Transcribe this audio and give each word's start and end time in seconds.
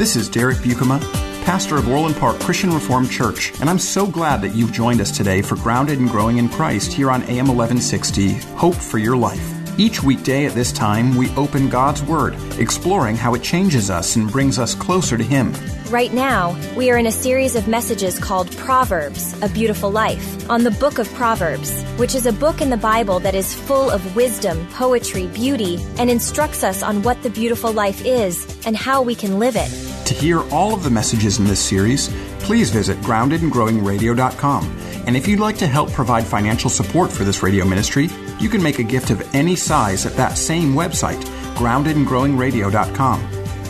This 0.00 0.16
is 0.16 0.30
Derek 0.30 0.56
Buikema, 0.56 0.98
pastor 1.44 1.76
of 1.76 1.86
Orland 1.86 2.16
Park 2.16 2.40
Christian 2.40 2.72
Reformed 2.72 3.10
Church, 3.10 3.52
and 3.60 3.68
I'm 3.68 3.78
so 3.78 4.06
glad 4.06 4.40
that 4.40 4.54
you've 4.54 4.72
joined 4.72 4.98
us 4.98 5.14
today 5.14 5.42
for 5.42 5.56
Grounded 5.56 5.98
and 5.98 6.08
Growing 6.08 6.38
in 6.38 6.48
Christ 6.48 6.90
here 6.90 7.10
on 7.10 7.22
AM 7.24 7.48
1160, 7.48 8.32
Hope 8.56 8.74
for 8.74 8.96
Your 8.96 9.14
Life. 9.14 9.46
Each 9.78 10.02
weekday 10.02 10.46
at 10.46 10.54
this 10.54 10.72
time, 10.72 11.16
we 11.16 11.28
open 11.36 11.68
God's 11.68 12.02
Word, 12.02 12.34
exploring 12.58 13.14
how 13.14 13.34
it 13.34 13.42
changes 13.42 13.90
us 13.90 14.16
and 14.16 14.32
brings 14.32 14.58
us 14.58 14.74
closer 14.74 15.18
to 15.18 15.22
Him. 15.22 15.52
Right 15.90 16.14
now, 16.14 16.58
we 16.76 16.90
are 16.90 16.96
in 16.96 17.06
a 17.06 17.12
series 17.12 17.54
of 17.54 17.68
messages 17.68 18.18
called 18.18 18.56
Proverbs, 18.56 19.38
A 19.42 19.50
Beautiful 19.50 19.90
Life, 19.90 20.48
on 20.48 20.64
the 20.64 20.70
book 20.70 20.98
of 20.98 21.12
Proverbs, 21.12 21.82
which 21.98 22.14
is 22.14 22.24
a 22.24 22.32
book 22.32 22.62
in 22.62 22.70
the 22.70 22.76
Bible 22.78 23.20
that 23.20 23.34
is 23.34 23.54
full 23.54 23.90
of 23.90 24.16
wisdom, 24.16 24.66
poetry, 24.68 25.26
beauty, 25.26 25.78
and 25.98 26.08
instructs 26.08 26.64
us 26.64 26.82
on 26.82 27.02
what 27.02 27.22
the 27.22 27.30
beautiful 27.30 27.70
life 27.70 28.02
is 28.06 28.46
and 28.64 28.74
how 28.74 29.02
we 29.02 29.14
can 29.14 29.38
live 29.38 29.56
it. 29.56 29.89
To 30.10 30.16
hear 30.16 30.42
all 30.50 30.74
of 30.74 30.82
the 30.82 30.90
messages 30.90 31.38
in 31.38 31.44
this 31.44 31.64
series, 31.64 32.08
please 32.40 32.68
visit 32.68 32.98
groundedandgrowingradio.com. 32.98 34.76
And 35.06 35.16
if 35.16 35.28
you'd 35.28 35.38
like 35.38 35.56
to 35.58 35.68
help 35.68 35.92
provide 35.92 36.26
financial 36.26 36.68
support 36.68 37.12
for 37.12 37.22
this 37.22 37.44
radio 37.44 37.64
ministry, 37.64 38.08
you 38.40 38.48
can 38.48 38.60
make 38.60 38.80
a 38.80 38.82
gift 38.82 39.10
of 39.10 39.22
any 39.36 39.54
size 39.54 40.06
at 40.06 40.14
that 40.14 40.36
same 40.36 40.74
website, 40.74 41.22
groundedandgrowingradio.com. 41.54 43.20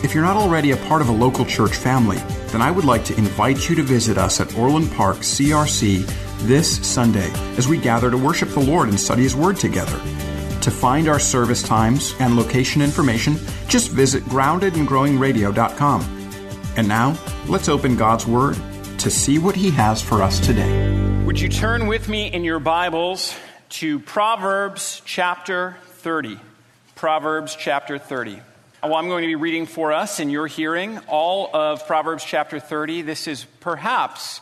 If 0.03 0.15
you're 0.15 0.23
not 0.23 0.35
already 0.35 0.71
a 0.71 0.77
part 0.77 1.03
of 1.03 1.09
a 1.09 1.11
local 1.11 1.45
church 1.45 1.75
family, 1.75 2.17
then 2.47 2.63
I 2.63 2.71
would 2.71 2.85
like 2.85 3.05
to 3.05 3.17
invite 3.19 3.69
you 3.69 3.75
to 3.75 3.83
visit 3.83 4.17
us 4.17 4.41
at 4.41 4.57
Orland 4.57 4.91
Park 4.93 5.17
CRC 5.17 6.07
this 6.47 6.83
Sunday 6.87 7.29
as 7.55 7.67
we 7.67 7.77
gather 7.77 8.09
to 8.09 8.17
worship 8.17 8.49
the 8.49 8.61
Lord 8.61 8.89
and 8.89 8.99
study 8.99 9.21
His 9.21 9.35
Word 9.35 9.57
together. 9.57 9.99
To 10.61 10.71
find 10.71 11.07
our 11.07 11.19
service 11.19 11.61
times 11.61 12.15
and 12.19 12.35
location 12.35 12.81
information, 12.81 13.37
just 13.67 13.91
visit 13.91 14.23
groundedandgrowingradio.com. 14.23 16.20
And 16.77 16.87
now, 16.87 17.17
let's 17.47 17.67
open 17.67 17.97
God's 17.97 18.25
Word 18.25 18.57
to 18.99 19.09
see 19.11 19.39
what 19.39 19.55
He 19.55 19.71
has 19.71 20.01
for 20.01 20.23
us 20.23 20.39
today. 20.39 21.23
Would 21.25 21.39
you 21.39 21.49
turn 21.49 21.87
with 21.87 22.07
me 22.07 22.27
in 22.27 22.45
your 22.45 22.59
Bibles 22.59 23.35
to 23.69 23.99
Proverbs 23.99 25.01
chapter 25.03 25.75
30? 25.85 26.39
Proverbs 26.95 27.57
chapter 27.59 27.97
30. 27.97 28.41
Well, 28.83 28.95
I'm 28.95 29.07
going 29.07 29.23
to 29.23 29.27
be 29.27 29.35
reading 29.35 29.65
for 29.65 29.91
us 29.91 30.19
in 30.19 30.29
your 30.29 30.47
hearing 30.47 30.97
all 31.07 31.53
of 31.53 31.85
Proverbs 31.87 32.23
chapter 32.23 32.59
30. 32.59 33.01
This 33.01 33.27
is 33.27 33.45
perhaps 33.59 34.39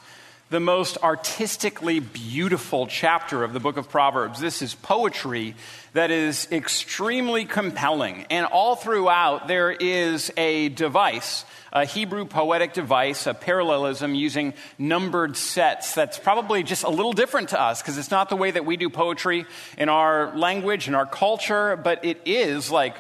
the 0.50 0.60
most 0.60 0.98
artistically 1.04 2.00
beautiful 2.00 2.88
chapter 2.88 3.44
of 3.44 3.54
the 3.54 3.60
book 3.60 3.78
of 3.78 3.88
Proverbs. 3.88 4.40
This 4.40 4.64
is 4.64 4.74
poetry 4.74 5.54
that 5.94 6.10
is 6.10 6.48
extremely 6.52 7.46
compelling. 7.46 8.26
And 8.32 8.48
all 8.48 8.76
throughout, 8.76 9.48
there 9.48 9.72
is 9.72 10.32
a 10.38 10.70
device, 10.70 11.46
a 11.72 11.86
Hebrew 11.86 12.26
poetic 12.26 12.74
device, 12.74 13.28
a 13.28 13.36
parallelism 13.36 14.16
using 14.16 14.56
numbered 14.80 15.38
sets 15.38 15.94
that's 15.94 16.18
probably 16.18 16.64
just 16.64 16.84
a 16.84 16.90
little 16.90 17.14
different 17.14 17.50
to 17.50 17.62
us 17.62 17.84
because 17.84 18.00
it's 18.00 18.12
not 18.12 18.30
the 18.30 18.36
way 18.36 18.50
that 18.50 18.66
we 18.66 18.76
do 18.76 18.90
poetry 18.90 19.46
in 19.78 19.88
our 19.88 20.36
language 20.36 20.88
and 20.88 20.96
our 20.96 21.06
culture, 21.06 21.76
but 21.76 22.04
it 22.04 22.22
is 22.26 22.72
like 22.72 22.96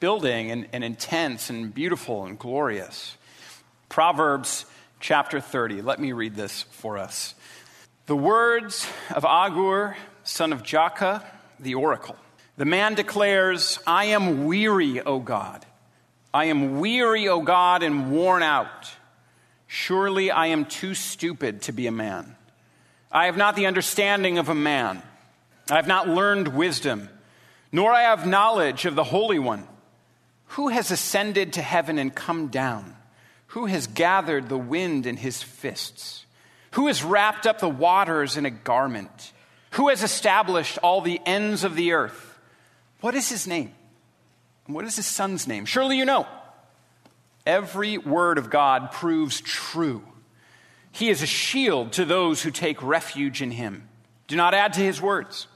building 0.00 0.50
and, 0.50 0.66
and 0.72 0.82
intense 0.82 1.48
and 1.48 1.72
beautiful 1.72 2.24
and 2.24 2.40
glorious. 2.40 3.16
Proverbs 3.88 4.64
chapter 5.02 5.40
30. 5.40 5.82
Let 5.82 5.98
me 5.98 6.12
read 6.12 6.36
this 6.36 6.62
for 6.70 6.96
us. 6.96 7.34
The 8.06 8.16
words 8.16 8.86
of 9.12 9.24
Agur, 9.24 9.96
son 10.22 10.52
of 10.52 10.62
Jakeh, 10.62 11.22
the 11.58 11.74
oracle. 11.74 12.16
The 12.56 12.64
man 12.64 12.94
declares, 12.94 13.80
I 13.84 14.06
am 14.06 14.44
weary, 14.44 15.00
O 15.00 15.18
God. 15.18 15.66
I 16.32 16.46
am 16.46 16.78
weary, 16.78 17.28
O 17.28 17.42
God, 17.42 17.82
and 17.82 18.12
worn 18.12 18.44
out. 18.44 18.92
Surely 19.66 20.30
I 20.30 20.46
am 20.46 20.66
too 20.66 20.94
stupid 20.94 21.62
to 21.62 21.72
be 21.72 21.88
a 21.88 21.92
man. 21.92 22.36
I 23.10 23.26
have 23.26 23.36
not 23.36 23.56
the 23.56 23.66
understanding 23.66 24.38
of 24.38 24.48
a 24.48 24.54
man. 24.54 25.02
I 25.68 25.76
have 25.76 25.88
not 25.88 26.08
learned 26.08 26.48
wisdom, 26.48 27.08
nor 27.72 27.92
I 27.92 28.02
have 28.02 28.26
knowledge 28.26 28.84
of 28.84 28.94
the 28.94 29.04
Holy 29.04 29.40
One. 29.40 29.66
Who 30.46 30.68
has 30.68 30.92
ascended 30.92 31.54
to 31.54 31.62
heaven 31.62 31.98
and 31.98 32.14
come 32.14 32.48
down? 32.48 32.96
Who 33.52 33.66
has 33.66 33.86
gathered 33.86 34.48
the 34.48 34.56
wind 34.56 35.04
in 35.04 35.18
his 35.18 35.42
fists? 35.42 36.24
Who 36.72 36.86
has 36.86 37.04
wrapped 37.04 37.46
up 37.46 37.58
the 37.58 37.68
waters 37.68 38.38
in 38.38 38.46
a 38.46 38.50
garment? 38.50 39.32
Who 39.72 39.90
has 39.90 40.02
established 40.02 40.78
all 40.78 41.02
the 41.02 41.20
ends 41.26 41.62
of 41.62 41.76
the 41.76 41.92
earth? 41.92 42.38
What 43.02 43.14
is 43.14 43.28
his 43.28 43.46
name? 43.46 43.74
What 44.64 44.86
is 44.86 44.96
his 44.96 45.04
son's 45.04 45.46
name? 45.46 45.66
Surely 45.66 45.98
you 45.98 46.06
know. 46.06 46.26
Every 47.44 47.98
word 47.98 48.38
of 48.38 48.48
God 48.48 48.90
proves 48.90 49.42
true. 49.42 50.02
He 50.90 51.10
is 51.10 51.20
a 51.20 51.26
shield 51.26 51.92
to 51.92 52.06
those 52.06 52.42
who 52.42 52.50
take 52.50 52.82
refuge 52.82 53.42
in 53.42 53.50
him. 53.50 53.86
Do 54.28 54.36
not 54.36 54.54
add 54.54 54.72
to 54.74 54.80
his 54.80 55.02
words, 55.02 55.46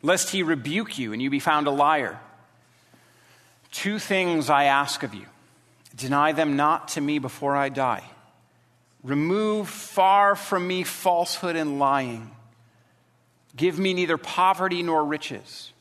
lest 0.00 0.30
he 0.30 0.42
rebuke 0.42 0.98
you 0.98 1.12
and 1.12 1.20
you 1.20 1.28
be 1.28 1.38
found 1.38 1.66
a 1.66 1.70
liar. 1.70 2.18
Two 3.72 3.98
things 3.98 4.48
I 4.48 4.64
ask 4.64 5.02
of 5.02 5.14
you 5.14 5.26
deny 5.96 6.32
them 6.32 6.56
not 6.56 6.88
to 6.88 7.00
me 7.00 7.18
before 7.18 7.56
I 7.56 7.68
die. 7.68 8.04
Remove 9.02 9.68
far 9.68 10.36
from 10.36 10.66
me 10.66 10.84
falsehood 10.84 11.56
and 11.56 11.78
lying. 11.78 12.30
Give 13.56 13.78
me 13.78 13.94
neither 13.94 14.16
poverty 14.16 14.82
nor 14.82 15.04
riches. 15.04 15.72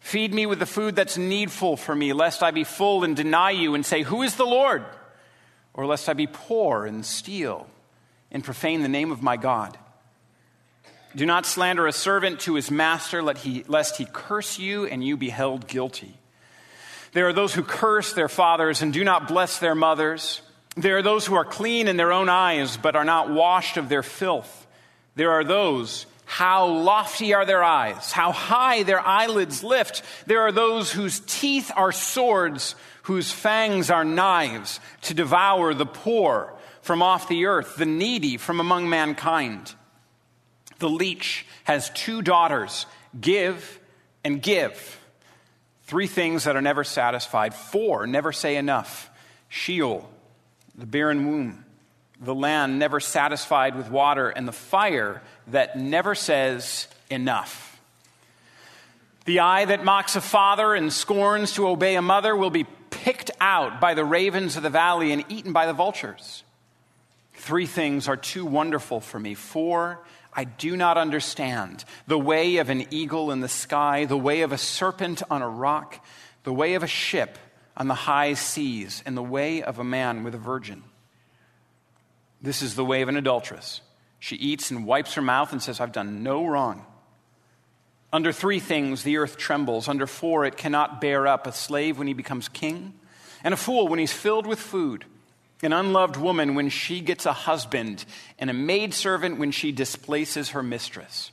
Feed 0.00 0.32
me 0.32 0.46
with 0.46 0.58
the 0.58 0.66
food 0.66 0.96
that's 0.96 1.16
needful 1.16 1.76
for 1.76 1.94
me, 1.94 2.12
lest 2.12 2.42
I 2.42 2.50
be 2.50 2.64
full 2.64 3.04
and 3.04 3.16
deny 3.16 3.50
you 3.50 3.74
and 3.74 3.84
say, 3.84 4.02
Who 4.02 4.22
is 4.22 4.36
the 4.36 4.46
Lord? 4.46 4.84
Or 5.74 5.86
lest 5.86 6.08
I 6.08 6.12
be 6.14 6.26
poor 6.26 6.86
and 6.86 7.04
steal 7.04 7.66
and 8.30 8.44
profane 8.44 8.82
the 8.82 8.88
name 8.88 9.12
of 9.12 9.22
my 9.22 9.36
God. 9.36 9.78
Do 11.16 11.24
not 11.24 11.46
slander 11.46 11.86
a 11.86 11.92
servant 11.92 12.40
to 12.40 12.54
his 12.54 12.70
master, 12.70 13.22
lest 13.22 13.96
he 13.96 14.06
curse 14.12 14.58
you 14.58 14.86
and 14.86 15.02
you 15.02 15.16
be 15.16 15.30
held 15.30 15.66
guilty. 15.66 16.14
There 17.12 17.28
are 17.28 17.32
those 17.32 17.54
who 17.54 17.62
curse 17.62 18.12
their 18.12 18.28
fathers 18.28 18.82
and 18.82 18.92
do 18.92 19.04
not 19.04 19.28
bless 19.28 19.58
their 19.58 19.74
mothers. 19.74 20.42
There 20.76 20.98
are 20.98 21.02
those 21.02 21.26
who 21.26 21.34
are 21.34 21.44
clean 21.44 21.88
in 21.88 21.96
their 21.96 22.12
own 22.12 22.28
eyes, 22.28 22.76
but 22.76 22.96
are 22.96 23.04
not 23.04 23.30
washed 23.30 23.76
of 23.76 23.88
their 23.88 24.02
filth. 24.02 24.66
There 25.16 25.32
are 25.32 25.44
those, 25.44 26.06
how 26.24 26.66
lofty 26.66 27.34
are 27.34 27.46
their 27.46 27.64
eyes, 27.64 28.12
how 28.12 28.32
high 28.32 28.82
their 28.82 29.00
eyelids 29.00 29.64
lift. 29.64 30.02
There 30.26 30.42
are 30.42 30.52
those 30.52 30.92
whose 30.92 31.20
teeth 31.20 31.72
are 31.74 31.90
swords, 31.90 32.74
whose 33.02 33.32
fangs 33.32 33.90
are 33.90 34.04
knives, 34.04 34.78
to 35.02 35.14
devour 35.14 35.74
the 35.74 35.86
poor 35.86 36.52
from 36.82 37.02
off 37.02 37.28
the 37.28 37.46
earth, 37.46 37.76
the 37.76 37.86
needy 37.86 38.36
from 38.36 38.60
among 38.60 38.88
mankind. 38.88 39.74
The 40.78 40.88
leech 40.88 41.44
has 41.64 41.90
two 41.90 42.22
daughters 42.22 42.86
give 43.18 43.80
and 44.22 44.40
give. 44.40 44.97
Three 45.88 46.06
things 46.06 46.44
that 46.44 46.54
are 46.54 46.60
never 46.60 46.84
satisfied. 46.84 47.54
Four 47.54 48.06
never 48.06 48.30
say 48.30 48.56
enough. 48.56 49.08
Sheol, 49.48 50.06
the 50.74 50.84
barren 50.84 51.26
womb, 51.26 51.64
the 52.20 52.34
land 52.34 52.78
never 52.78 53.00
satisfied 53.00 53.74
with 53.74 53.90
water, 53.90 54.28
and 54.28 54.46
the 54.46 54.52
fire 54.52 55.22
that 55.46 55.78
never 55.78 56.14
says 56.14 56.88
enough. 57.08 57.80
The 59.24 59.40
eye 59.40 59.64
that 59.64 59.82
mocks 59.82 60.14
a 60.14 60.20
father 60.20 60.74
and 60.74 60.92
scorns 60.92 61.54
to 61.54 61.66
obey 61.66 61.96
a 61.96 62.02
mother 62.02 62.36
will 62.36 62.50
be 62.50 62.66
picked 62.90 63.30
out 63.40 63.80
by 63.80 63.94
the 63.94 64.04
ravens 64.04 64.58
of 64.58 64.62
the 64.62 64.68
valley 64.68 65.10
and 65.12 65.24
eaten 65.30 65.54
by 65.54 65.64
the 65.64 65.72
vultures. 65.72 66.42
Three 67.32 67.64
things 67.64 68.08
are 68.08 68.16
too 68.18 68.44
wonderful 68.44 69.00
for 69.00 69.18
me. 69.18 69.32
Four 69.32 70.00
I 70.32 70.44
do 70.44 70.76
not 70.76 70.98
understand 70.98 71.84
the 72.06 72.18
way 72.18 72.58
of 72.58 72.70
an 72.70 72.86
eagle 72.92 73.30
in 73.30 73.40
the 73.40 73.48
sky, 73.48 74.04
the 74.04 74.16
way 74.16 74.42
of 74.42 74.52
a 74.52 74.58
serpent 74.58 75.22
on 75.30 75.42
a 75.42 75.48
rock, 75.48 76.04
the 76.44 76.52
way 76.52 76.74
of 76.74 76.82
a 76.82 76.88
ship 76.88 77.38
on 77.76 77.88
the 77.88 77.94
high 77.94 78.34
seas, 78.34 79.02
and 79.06 79.16
the 79.16 79.22
way 79.22 79.62
of 79.62 79.78
a 79.78 79.84
man 79.84 80.24
with 80.24 80.34
a 80.34 80.38
virgin. 80.38 80.82
This 82.40 82.62
is 82.62 82.74
the 82.74 82.84
way 82.84 83.02
of 83.02 83.08
an 83.08 83.16
adulteress. 83.16 83.80
She 84.18 84.36
eats 84.36 84.70
and 84.70 84.86
wipes 84.86 85.14
her 85.14 85.22
mouth 85.22 85.52
and 85.52 85.62
says, 85.62 85.80
I've 85.80 85.92
done 85.92 86.22
no 86.22 86.44
wrong. 86.46 86.84
Under 88.12 88.32
three 88.32 88.58
things 88.58 89.02
the 89.02 89.18
earth 89.18 89.36
trembles. 89.36 89.88
Under 89.88 90.06
four, 90.06 90.44
it 90.44 90.56
cannot 90.56 91.00
bear 91.00 91.26
up 91.26 91.46
a 91.46 91.52
slave 91.52 91.98
when 91.98 92.06
he 92.06 92.14
becomes 92.14 92.48
king. 92.48 92.94
and 93.44 93.54
a 93.54 93.56
fool 93.56 93.86
when 93.86 93.98
he's 94.00 94.12
filled 94.12 94.46
with 94.46 94.58
food, 94.58 95.04
an 95.62 95.72
unloved 95.72 96.16
woman 96.16 96.54
when 96.54 96.68
she 96.68 97.00
gets 97.00 97.26
a 97.26 97.32
husband, 97.32 98.04
and 98.38 98.48
a 98.50 98.54
maidservant 98.54 99.38
when 99.38 99.50
she 99.50 99.72
displaces 99.72 100.50
her 100.50 100.62
mistress. 100.62 101.32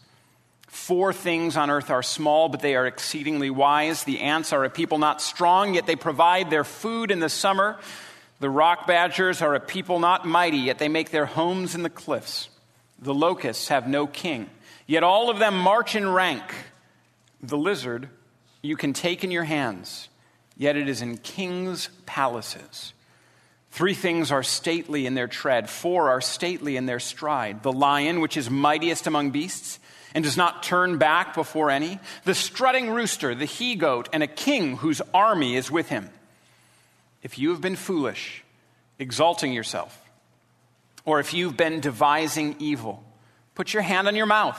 Four 0.68 1.13
things 1.13 1.56
on 1.56 1.69
earth 1.69 1.89
are 1.89 2.04
small, 2.04 2.50
but 2.50 2.60
they 2.60 2.75
are 2.75 2.86
exceedingly 2.86 3.50
wise. 3.50 4.04
The 4.04 4.19
ants 4.19 4.51
are 4.51 4.66
a 4.66 4.69
people 4.69 4.98
not 4.98 5.22
strong, 5.22 5.74
yet 5.74 5.86
they 5.86 5.95
provide 5.95 6.50
their 6.50 6.66
food 6.66 7.12
in 7.12 7.19
the 7.19 7.30
summer. 7.30 7.80
The 8.39 8.50
rock 8.50 8.86
badgers 8.86 9.42
are 9.42 9.56
a 9.56 9.60
people 9.60 10.00
not 10.00 10.25
mighty, 10.25 10.57
yet 10.57 10.80
they 10.80 10.89
make 10.89 11.12
their 11.12 11.25
homes 11.25 11.75
in 11.75 11.83
the 11.83 11.89
cliffs. 11.89 12.50
The 13.00 13.13
locusts 13.13 13.69
have 13.69 13.88
no 13.88 14.06
king, 14.06 14.50
yet 14.86 15.04
all 15.04 15.30
of 15.30 15.39
them 15.39 15.57
march 15.57 15.95
in 15.95 16.10
rank. 16.10 16.44
The 17.42 17.57
lizard 17.57 18.10
you 18.62 18.75
can 18.75 18.94
take 18.94 19.24
in 19.24 19.31
your 19.31 19.44
hands, 19.44 20.10
yet 20.57 20.75
it 20.75 20.89
is 20.89 21.01
in 21.01 21.18
kings' 21.18 21.89
palaces. 22.06 22.94
Three 23.75 23.94
things 23.94 24.31
are 24.31 24.42
stately 24.42 25.06
in 25.06 25.16
their 25.16 25.27
tread, 25.27 25.69
four 25.69 26.10
are 26.10 26.22
stately 26.22 26.77
in 26.77 26.86
their 26.86 27.01
stride. 27.01 27.62
The 27.62 27.74
lion, 27.74 28.22
which 28.22 28.38
is 28.38 28.50
mightiest 28.50 29.06
among 29.06 29.31
beasts, 29.31 29.80
and 30.13 30.24
does 30.24 30.38
not 30.38 30.63
turn 30.63 30.98
back 30.98 31.33
before 31.33 31.69
any, 31.69 32.00
the 32.24 32.33
strutting 32.33 32.89
rooster, 32.89 33.36
the 33.36 33.44
he 33.44 33.75
goat, 33.75 34.07
and 34.13 34.24
a 34.24 34.27
king 34.27 34.77
whose 34.77 35.01
army 35.13 35.57
is 35.57 35.69
with 35.69 35.89
him. 35.89 36.10
If 37.22 37.38
you 37.38 37.50
have 37.50 37.60
been 37.60 37.75
foolish, 37.75 38.45
exalting 38.98 39.51
yourself, 39.51 40.00
or 41.04 41.19
if 41.19 41.33
you've 41.33 41.57
been 41.57 41.81
devising 41.81 42.56
evil, 42.60 43.04
put 43.56 43.74
your 43.74 43.83
hand 43.83 44.07
on 44.07 44.16
your 44.16 44.25
mouth. 44.25 44.57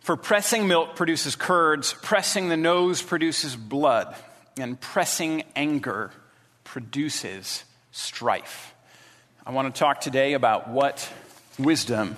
For 0.00 0.14
pressing 0.14 0.68
milk 0.68 0.94
produces 0.94 1.36
curds, 1.36 1.94
pressing 2.02 2.50
the 2.50 2.58
nose 2.58 3.00
produces 3.00 3.56
blood, 3.56 4.14
and 4.58 4.78
pressing 4.78 5.42
anger 5.56 6.10
produces 6.64 7.64
strife. 8.00 8.74
I 9.46 9.52
want 9.52 9.72
to 9.74 9.78
talk 9.78 10.00
today 10.00 10.32
about 10.32 10.68
what 10.68 11.08
wisdom 11.58 12.16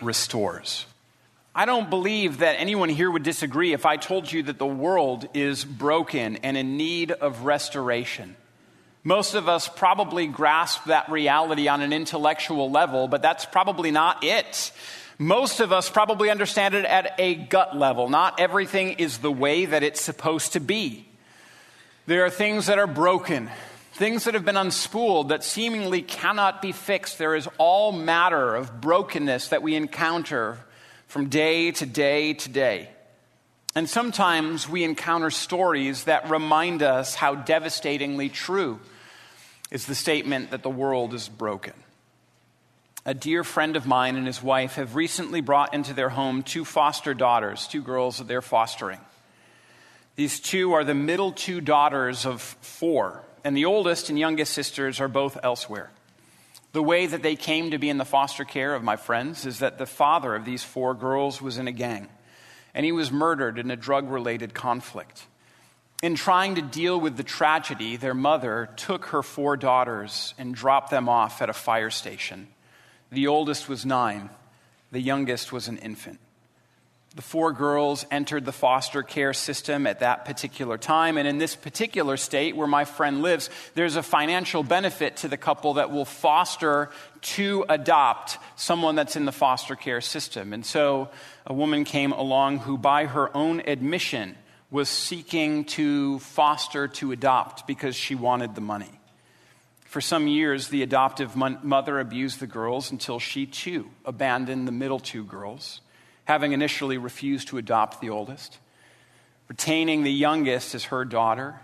restores. 0.00 0.86
I 1.54 1.64
don't 1.64 1.90
believe 1.90 2.38
that 2.38 2.56
anyone 2.60 2.88
here 2.88 3.10
would 3.10 3.22
disagree 3.22 3.72
if 3.72 3.84
I 3.84 3.96
told 3.96 4.30
you 4.30 4.44
that 4.44 4.58
the 4.58 4.66
world 4.66 5.28
is 5.34 5.64
broken 5.64 6.36
and 6.36 6.56
in 6.56 6.76
need 6.76 7.10
of 7.10 7.44
restoration. 7.44 8.36
Most 9.02 9.34
of 9.34 9.48
us 9.48 9.68
probably 9.68 10.26
grasp 10.26 10.84
that 10.84 11.10
reality 11.10 11.68
on 11.68 11.80
an 11.80 11.92
intellectual 11.92 12.70
level, 12.70 13.08
but 13.08 13.22
that's 13.22 13.44
probably 13.44 13.90
not 13.90 14.22
it. 14.22 14.72
Most 15.18 15.60
of 15.60 15.72
us 15.72 15.90
probably 15.90 16.30
understand 16.30 16.74
it 16.74 16.84
at 16.84 17.14
a 17.18 17.34
gut 17.34 17.76
level. 17.76 18.08
Not 18.08 18.40
everything 18.40 18.92
is 18.92 19.18
the 19.18 19.32
way 19.32 19.66
that 19.66 19.82
it's 19.82 20.00
supposed 20.00 20.52
to 20.52 20.60
be. 20.60 21.06
There 22.06 22.24
are 22.24 22.30
things 22.30 22.66
that 22.66 22.78
are 22.78 22.86
broken, 22.86 23.50
things 24.00 24.24
that 24.24 24.32
have 24.32 24.46
been 24.46 24.54
unspooled 24.54 25.28
that 25.28 25.44
seemingly 25.44 26.00
cannot 26.00 26.62
be 26.62 26.72
fixed. 26.72 27.18
There 27.18 27.36
is 27.36 27.46
all 27.58 27.92
matter 27.92 28.56
of 28.56 28.80
brokenness 28.80 29.48
that 29.48 29.62
we 29.62 29.74
encounter 29.74 30.56
from 31.06 31.28
day 31.28 31.70
to 31.72 31.84
day 31.84 32.32
to 32.32 32.48
day. 32.48 32.88
And 33.74 33.86
sometimes 33.86 34.66
we 34.66 34.84
encounter 34.84 35.28
stories 35.28 36.04
that 36.04 36.30
remind 36.30 36.82
us 36.82 37.14
how 37.14 37.34
devastatingly 37.34 38.30
true 38.30 38.80
is 39.70 39.84
the 39.84 39.94
statement 39.94 40.52
that 40.52 40.62
the 40.62 40.70
world 40.70 41.12
is 41.12 41.28
broken. 41.28 41.74
A 43.04 43.12
dear 43.12 43.44
friend 43.44 43.76
of 43.76 43.86
mine 43.86 44.16
and 44.16 44.26
his 44.26 44.42
wife 44.42 44.76
have 44.76 44.94
recently 44.94 45.42
brought 45.42 45.74
into 45.74 45.92
their 45.92 46.08
home 46.08 46.42
two 46.42 46.64
foster 46.64 47.12
daughters, 47.12 47.68
two 47.68 47.82
girls 47.82 48.16
that 48.16 48.28
they're 48.28 48.40
fostering. 48.40 49.00
These 50.16 50.40
two 50.40 50.72
are 50.72 50.84
the 50.84 50.94
middle 50.94 51.32
two 51.32 51.60
daughters 51.60 52.24
of 52.24 52.40
four, 52.40 53.24
and 53.44 53.56
the 53.56 53.64
oldest 53.64 54.08
and 54.08 54.18
youngest 54.18 54.52
sisters 54.52 55.00
are 55.00 55.08
both 55.08 55.38
elsewhere. 55.42 55.90
The 56.72 56.82
way 56.82 57.06
that 57.06 57.22
they 57.22 57.36
came 57.36 57.72
to 57.72 57.78
be 57.78 57.88
in 57.88 57.98
the 57.98 58.04
foster 58.04 58.44
care 58.44 58.74
of 58.74 58.84
my 58.84 58.96
friends 58.96 59.44
is 59.44 59.58
that 59.58 59.78
the 59.78 59.86
father 59.86 60.34
of 60.34 60.44
these 60.44 60.62
four 60.62 60.94
girls 60.94 61.42
was 61.42 61.58
in 61.58 61.66
a 61.66 61.72
gang, 61.72 62.08
and 62.74 62.86
he 62.86 62.92
was 62.92 63.10
murdered 63.10 63.58
in 63.58 63.70
a 63.70 63.76
drug 63.76 64.08
related 64.08 64.54
conflict. 64.54 65.24
In 66.02 66.14
trying 66.14 66.54
to 66.54 66.62
deal 66.62 66.98
with 66.98 67.16
the 67.16 67.24
tragedy, 67.24 67.96
their 67.96 68.14
mother 68.14 68.70
took 68.76 69.06
her 69.06 69.22
four 69.22 69.56
daughters 69.56 70.32
and 70.38 70.54
dropped 70.54 70.90
them 70.90 71.08
off 71.08 71.42
at 71.42 71.50
a 71.50 71.54
fire 71.54 71.90
station. 71.90 72.48
The 73.10 73.26
oldest 73.26 73.68
was 73.68 73.84
nine, 73.84 74.30
the 74.92 75.00
youngest 75.00 75.52
was 75.52 75.68
an 75.68 75.78
infant. 75.78 76.20
The 77.16 77.22
four 77.22 77.52
girls 77.52 78.06
entered 78.12 78.44
the 78.44 78.52
foster 78.52 79.02
care 79.02 79.32
system 79.32 79.88
at 79.88 79.98
that 79.98 80.24
particular 80.24 80.78
time. 80.78 81.18
And 81.18 81.26
in 81.26 81.38
this 81.38 81.56
particular 81.56 82.16
state 82.16 82.54
where 82.54 82.68
my 82.68 82.84
friend 82.84 83.20
lives, 83.20 83.50
there's 83.74 83.96
a 83.96 84.02
financial 84.02 84.62
benefit 84.62 85.16
to 85.18 85.28
the 85.28 85.36
couple 85.36 85.74
that 85.74 85.90
will 85.90 86.04
foster 86.04 86.90
to 87.22 87.64
adopt 87.68 88.38
someone 88.54 88.94
that's 88.94 89.16
in 89.16 89.24
the 89.24 89.32
foster 89.32 89.74
care 89.74 90.00
system. 90.00 90.52
And 90.52 90.64
so 90.64 91.08
a 91.44 91.52
woman 91.52 91.82
came 91.82 92.12
along 92.12 92.58
who, 92.58 92.78
by 92.78 93.06
her 93.06 93.36
own 93.36 93.60
admission, 93.66 94.36
was 94.70 94.88
seeking 94.88 95.64
to 95.64 96.20
foster 96.20 96.86
to 96.86 97.10
adopt 97.10 97.66
because 97.66 97.96
she 97.96 98.14
wanted 98.14 98.54
the 98.54 98.60
money. 98.60 99.00
For 99.86 100.00
some 100.00 100.28
years, 100.28 100.68
the 100.68 100.84
adoptive 100.84 101.34
mother 101.34 101.98
abused 101.98 102.38
the 102.38 102.46
girls 102.46 102.92
until 102.92 103.18
she 103.18 103.46
too 103.46 103.90
abandoned 104.04 104.68
the 104.68 104.72
middle 104.72 105.00
two 105.00 105.24
girls 105.24 105.80
having 106.30 106.52
initially 106.52 106.96
refused 106.96 107.48
to 107.48 107.58
adopt 107.58 108.00
the 108.00 108.08
oldest, 108.08 108.60
retaining 109.48 110.04
the 110.04 110.12
youngest 110.12 110.76
as 110.76 110.84
her 110.84 111.04
daughter, 111.04 111.58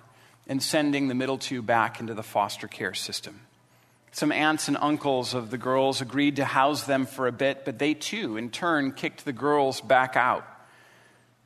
and 0.49 0.61
sending 0.61 1.07
the 1.07 1.15
middle 1.15 1.39
two 1.39 1.63
back 1.63 2.01
into 2.01 2.15
the 2.15 2.23
foster 2.25 2.67
care 2.67 2.93
system. 2.93 3.39
Some 4.11 4.33
aunts 4.33 4.67
and 4.67 4.77
uncles 4.81 5.35
of 5.35 5.53
the 5.53 5.57
girls 5.57 6.01
agreed 6.01 6.35
to 6.37 6.45
house 6.45 6.83
them 6.83 7.07
for 7.07 7.29
a 7.29 7.33
bit, 7.33 7.65
but 7.65 7.79
they 7.79 7.95
too, 7.95 8.37
in 8.37 8.51
turn, 8.51 8.91
kicked 8.91 9.25
the 9.25 9.33
girls 9.33 9.81
back 9.81 10.17
out. 10.17 10.45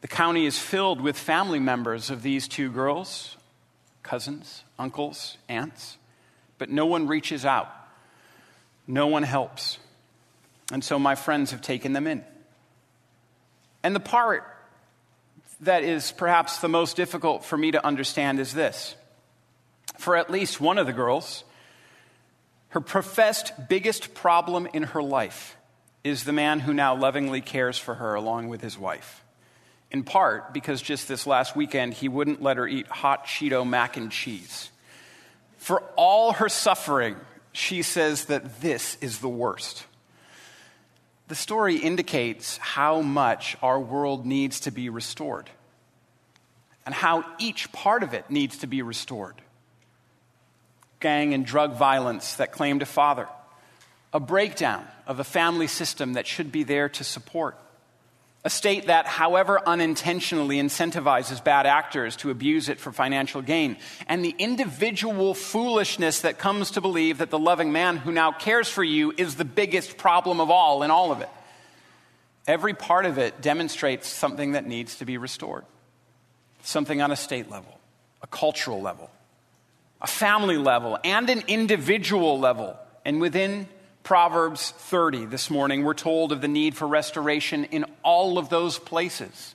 The 0.01 0.09
county 0.09 0.47
is 0.47 0.59
filled 0.59 1.03
with 1.03 1.19
family 1.19 1.59
members 1.59 2.09
of 2.09 2.23
these 2.23 2.49
two 2.49 2.71
girls 2.71 3.37
cousins, 4.03 4.65
uncles, 4.79 5.37
aunts, 5.47 5.99
but 6.57 6.71
no 6.71 6.87
one 6.87 7.07
reaches 7.07 7.45
out. 7.45 7.69
No 8.87 9.09
one 9.09 9.25
helps. 9.25 9.79
And 10.73 10.83
so 10.83 10.99
my 10.99 11.17
friends 11.17 11.51
have 11.51 11.61
taken 11.61 11.93
them 11.93 12.07
in. 12.07 12.25
And 13.83 13.95
the 13.95 14.01
part 14.01 14.45
that 15.61 15.83
is 15.83 16.13
perhaps 16.13 16.59
the 16.59 16.69
most 16.69 16.97
difficult 16.97 17.45
for 17.45 17.57
me 17.57 17.71
to 17.71 17.85
understand 17.85 18.41
is 18.41 18.55
this. 18.55 18.95
For 19.99 20.17
at 20.17 20.31
least 20.31 20.61
one 20.61 20.79
of 20.79 20.87
the 20.87 20.93
girls, 20.93 21.45
her 22.71 22.81
professed 22.81 23.53
biggest 23.69 24.15
problem 24.15 24.67
in 24.73 24.85
her 24.85 25.03
life 25.03 25.57
is 26.03 26.25
the 26.25 26.33
man 26.33 26.61
who 26.61 26.73
now 26.73 26.95
lovingly 26.95 27.41
cares 27.41 27.77
for 27.77 27.95
her 27.95 28.15
along 28.15 28.49
with 28.49 28.61
his 28.61 28.79
wife. 28.79 29.23
In 29.91 30.05
part 30.05 30.55
because 30.55 30.81
just 30.81 31.09
this 31.09 31.27
last 31.27 31.57
weekend, 31.57 31.95
he 31.95 32.09
wouldn't 32.09 32.41
let 32.41 32.57
her 32.57 32.67
eat 32.67 32.87
hot 32.87 33.27
Cheeto 33.27 33.69
mac 33.69 33.97
and 33.97 34.11
cheese. 34.11 34.71
For 35.59 35.83
all 35.97 36.33
her 36.33 36.49
suffering, 36.49 37.17
she 37.53 37.83
says 37.83 38.27
that 38.27 38.61
this 38.61 38.97
is 39.01 39.19
the 39.19 39.29
worst. 39.29 39.85
The 41.31 41.37
story 41.37 41.77
indicates 41.77 42.57
how 42.57 43.03
much 43.03 43.57
our 43.63 43.79
world 43.79 44.27
needs 44.27 44.59
to 44.61 44.73
be 44.73 44.89
restored 44.89 45.49
and 46.85 46.93
how 46.93 47.25
each 47.39 47.71
part 47.71 48.03
of 48.03 48.15
it 48.15 48.29
needs 48.31 48.59
to 48.59 48.67
be 48.67 48.83
restored. 48.83 49.41
Gang 50.99 51.33
and 51.33 51.47
drug 51.47 51.77
violence 51.77 52.35
that 52.35 52.51
claimed 52.51 52.83
a 52.83 52.85
father, 52.85 53.29
a 54.13 54.19
breakdown 54.19 54.85
of 55.07 55.21
a 55.21 55.25
family 55.25 55.69
system 55.69 56.15
that 56.15 56.27
should 56.27 56.51
be 56.51 56.65
there 56.65 56.89
to 56.89 57.05
support 57.05 57.57
a 58.43 58.51
state 58.51 58.87
that, 58.87 59.07
however 59.07 59.61
unintentionally, 59.67 60.57
incentivizes 60.57 61.45
bad 61.45 61.67
actors 61.67 62.17
to 62.17 62.31
abuse 62.31 62.71
it 62.71 62.81
for 62.81 62.91
financial 62.91 63.43
gain. 63.43 63.77
And 64.09 64.25
the 64.25 64.35
individual 64.39 65.35
foolishness 65.35 66.23
that 66.23 66.39
comes 66.39 66.71
to 66.73 66.81
believe 66.81 67.19
that 67.19 67.31
the 67.31 67.39
loving 67.39 67.71
man 67.71 67.99
who 67.99 68.13
now 68.13 68.33
cares 68.33 68.69
for 68.69 68.83
you 68.83 69.13
is 69.17 69.35
the 69.35 69.45
biggest 69.45 69.99
problem 69.99 70.41
of 70.41 70.51
all 70.51 70.83
in 70.83 70.91
all 70.91 71.13
of 71.13 71.21
it. 71.21 71.29
Every 72.47 72.73
part 72.73 73.05
of 73.05 73.19
it 73.19 73.43
demonstrates 73.43 74.09
something 74.09 74.53
that 74.53 74.67
needs 74.67 74.97
to 74.97 75.05
be 75.05 75.19
restored 75.19 75.65
something 76.63 77.01
on 77.01 77.11
a 77.11 77.17
state 77.17 77.51
level, 77.51 77.79
a 78.23 78.27
cultural 78.27 78.81
level, 78.81 79.11
a 80.01 80.07
family 80.07 80.57
level, 80.59 80.99
and 81.05 81.29
an 81.31 81.43
individual 81.49 82.39
level. 82.39 82.77
And 83.05 83.21
within 83.21 83.67
Proverbs 84.03 84.71
30 84.71 85.27
this 85.27 85.51
morning, 85.51 85.85
we're 85.85 85.95
told 85.95 86.33
of 86.33 86.41
the 86.41 86.49
need 86.49 86.77
for 86.77 86.87
restoration 86.87 87.65
in 87.65 87.85
all 88.03 88.39
of 88.39 88.49
those 88.49 88.79
places. 88.79 89.55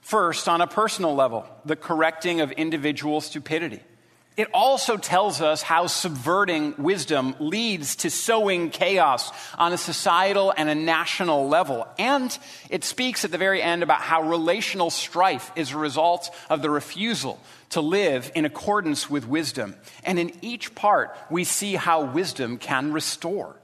First, 0.00 0.48
on 0.48 0.60
a 0.60 0.66
personal 0.66 1.14
level, 1.14 1.46
the 1.64 1.76
correcting 1.76 2.40
of 2.40 2.50
individual 2.52 3.20
stupidity. 3.20 3.80
It 4.34 4.48
also 4.54 4.96
tells 4.96 5.42
us 5.42 5.60
how 5.60 5.88
subverting 5.88 6.74
wisdom 6.78 7.36
leads 7.38 7.96
to 7.96 8.10
sowing 8.10 8.70
chaos 8.70 9.30
on 9.58 9.74
a 9.74 9.78
societal 9.78 10.54
and 10.56 10.70
a 10.70 10.74
national 10.74 11.48
level. 11.48 11.86
And 11.98 12.36
it 12.70 12.82
speaks 12.82 13.26
at 13.26 13.30
the 13.30 13.36
very 13.36 13.60
end 13.60 13.82
about 13.82 14.00
how 14.00 14.22
relational 14.22 14.88
strife 14.88 15.52
is 15.54 15.72
a 15.72 15.78
result 15.78 16.34
of 16.48 16.62
the 16.62 16.70
refusal 16.70 17.38
to 17.70 17.82
live 17.82 18.32
in 18.34 18.46
accordance 18.46 19.10
with 19.10 19.28
wisdom. 19.28 19.76
And 20.02 20.18
in 20.18 20.32
each 20.40 20.74
part, 20.74 21.14
we 21.28 21.44
see 21.44 21.74
how 21.74 22.04
wisdom 22.04 22.56
can 22.56 22.92
restore. 22.92 23.54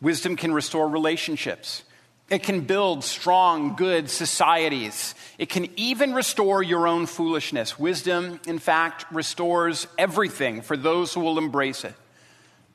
Wisdom 0.00 0.36
can 0.36 0.52
restore 0.52 0.88
relationships. 0.88 1.82
It 2.28 2.42
can 2.42 2.62
build 2.62 3.04
strong, 3.04 3.76
good 3.76 4.10
societies. 4.10 5.14
It 5.38 5.48
can 5.48 5.68
even 5.76 6.12
restore 6.12 6.62
your 6.62 6.88
own 6.88 7.06
foolishness. 7.06 7.78
Wisdom, 7.78 8.40
in 8.46 8.58
fact, 8.58 9.06
restores 9.12 9.86
everything 9.96 10.62
for 10.62 10.76
those 10.76 11.14
who 11.14 11.20
will 11.20 11.38
embrace 11.38 11.84
it. 11.84 11.94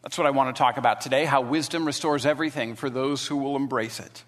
That's 0.04 0.18
what 0.18 0.25
I 0.25 0.32
want 0.32 0.56
to 0.56 0.60
talk 0.60 0.78
about 0.78 1.01
today 1.01 1.25
how 1.25 1.42
wisdom 1.42 1.86
restores 1.86 2.25
everything 2.25 2.75
for 2.75 2.90
those 2.90 3.28
who 3.28 3.38
will 3.38 3.56
embrace 3.56 4.00
it. 4.00 4.24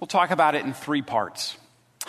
We'll 0.00 0.08
talk 0.08 0.30
about 0.30 0.54
it 0.54 0.64
in 0.64 0.74
three 0.74 1.02
parts 1.02 1.56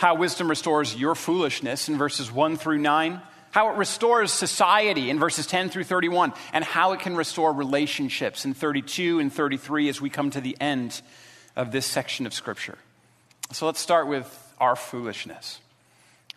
how 0.00 0.14
wisdom 0.14 0.48
restores 0.48 0.96
your 0.96 1.14
foolishness 1.14 1.90
in 1.90 1.98
verses 1.98 2.32
1 2.32 2.56
through 2.56 2.78
9, 2.78 3.20
how 3.50 3.72
it 3.72 3.76
restores 3.76 4.32
society 4.32 5.10
in 5.10 5.18
verses 5.18 5.46
10 5.46 5.70
through 5.70 5.84
31, 5.84 6.32
and 6.52 6.64
how 6.64 6.92
it 6.92 7.00
can 7.00 7.16
restore 7.16 7.52
relationships 7.52 8.44
in 8.44 8.54
32 8.54 9.18
and 9.18 9.32
33 9.32 9.88
as 9.88 10.00
we 10.00 10.10
come 10.10 10.30
to 10.30 10.40
the 10.40 10.56
end 10.60 11.00
of 11.56 11.72
this 11.72 11.86
section 11.86 12.26
of 12.26 12.34
Scripture. 12.34 12.78
So 13.52 13.66
let's 13.66 13.80
start 13.80 14.06
with 14.06 14.54
our 14.60 14.76
foolishness. 14.76 15.58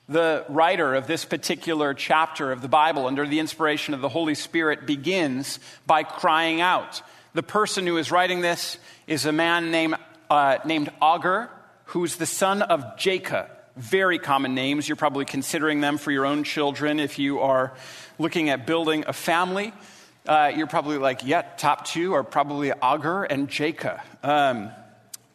The 0.10 0.46
writer 0.50 0.96
of 0.96 1.08
this 1.08 1.24
particular 1.24 1.93
chapter 1.93 2.51
of 2.51 2.62
the 2.62 2.67
Bible, 2.67 3.08
under 3.08 3.25
the 3.25 3.39
inspiration 3.39 3.93
of 3.93 4.01
the 4.01 4.10
Holy 4.10 4.36
Spirit, 4.36 4.86
begins 4.86 5.60
by 5.86 6.03
crying 6.03 6.60
out. 6.60 7.01
The 7.34 7.43
person 7.43 7.88
who 7.88 7.98
is 7.98 8.12
writing 8.12 8.41
this 8.41 8.77
is 9.08 9.25
a 9.25 9.32
man 9.32 9.72
named, 9.72 9.96
uh, 10.29 10.58
named 10.65 10.91
Agur, 11.01 11.50
who's 11.86 12.17
the 12.17 12.25
son 12.25 12.62
of 12.62 12.82
Jakeh. 12.98 13.48
Very 13.75 14.20
common 14.20 14.53
names. 14.53 14.88
You're 14.88 14.96
probably 14.96 15.25
considering 15.25 15.82
them 15.82 15.98
for 15.98 16.12
your 16.12 16.25
own 16.25 16.44
children 16.44 17.00
if 17.00 17.18
you 17.18 17.39
are 17.39 17.74
looking 18.20 18.50
at 18.50 18.68
building 18.68 19.03
a 19.08 19.13
family. 19.13 19.74
Uh, 20.27 20.51
you're 20.56 20.68
probably 20.68 21.00
like, 21.00 21.25
yeah, 21.25 21.42
top 21.42 21.86
two 21.86 22.13
are 22.13 22.24
probably 22.24 22.72
Agur 22.72 23.24
and 23.24 23.50
Jakeh. 23.50 24.00
Um, 24.24 24.70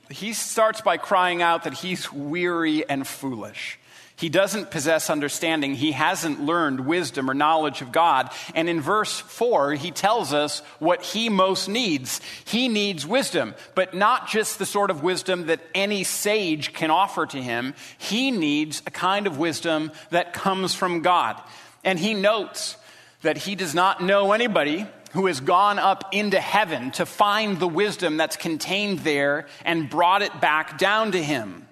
he 0.09 0.33
starts 0.33 0.81
by 0.81 0.97
crying 0.97 1.43
out 1.43 1.65
that 1.65 1.75
he's 1.75 2.13
weary 2.13 2.89
and 2.89 3.07
foolish. 3.07 3.79
He 4.19 4.29
doesn't 4.29 4.73
possess 4.73 5.11
understanding. 5.11 5.77
He 5.77 5.93
hasn't 5.93 6.41
learned 6.41 6.81
wisdom 6.81 7.31
or 7.31 7.35
knowledge 7.35 7.83
of 7.83 7.93
God. 7.93 8.33
And 8.53 8.69
in 8.69 8.81
verse 8.81 9.21
4, 9.21 9.75
he 9.75 9.93
tells 9.93 10.33
us 10.33 10.59
what 10.81 11.03
he 11.03 11.29
most 11.29 11.69
needs. 11.69 12.21
He 12.45 12.67
needs 12.67 13.07
wisdom, 13.07 13.55
but 13.77 13.95
not 13.95 14.27
just 14.27 14.59
the 14.59 14.67
sort 14.67 14.91
of 14.91 15.05
wisdom 15.05 15.47
that 15.47 15.61
any 15.73 16.03
sage 16.03 16.73
can 16.73 16.91
offer 16.91 17.27
to 17.27 17.41
him. 17.41 17.75
He 17.97 18.33
needs 18.33 18.83
a 18.87 18.91
kind 18.91 19.29
of 19.29 19.39
wisdom 19.39 19.93
that 20.11 20.33
comes 20.33 20.75
from 20.75 21.03
God. 21.03 21.41
And 21.85 21.97
he 21.97 22.13
notes 22.13 22.77
that 23.23 23.37
he 23.37 23.55
does 23.55 23.73
not 23.73 24.03
know 24.03 24.33
anybody 24.33 24.85
who 25.13 25.27
has 25.27 25.39
gone 25.39 25.79
up 25.79 26.13
into 26.13 26.41
heaven 26.41 26.91
to 26.91 27.07
find 27.07 27.61
the 27.61 27.69
wisdom 27.69 28.17
that's 28.17 28.37
contained 28.37 28.99
there 29.01 29.47
and 29.65 29.89
brought 29.89 30.23
it 30.23 30.41
back 30.41 30.77
down 30.77 31.13
to 31.13 31.23
him. 31.23 31.68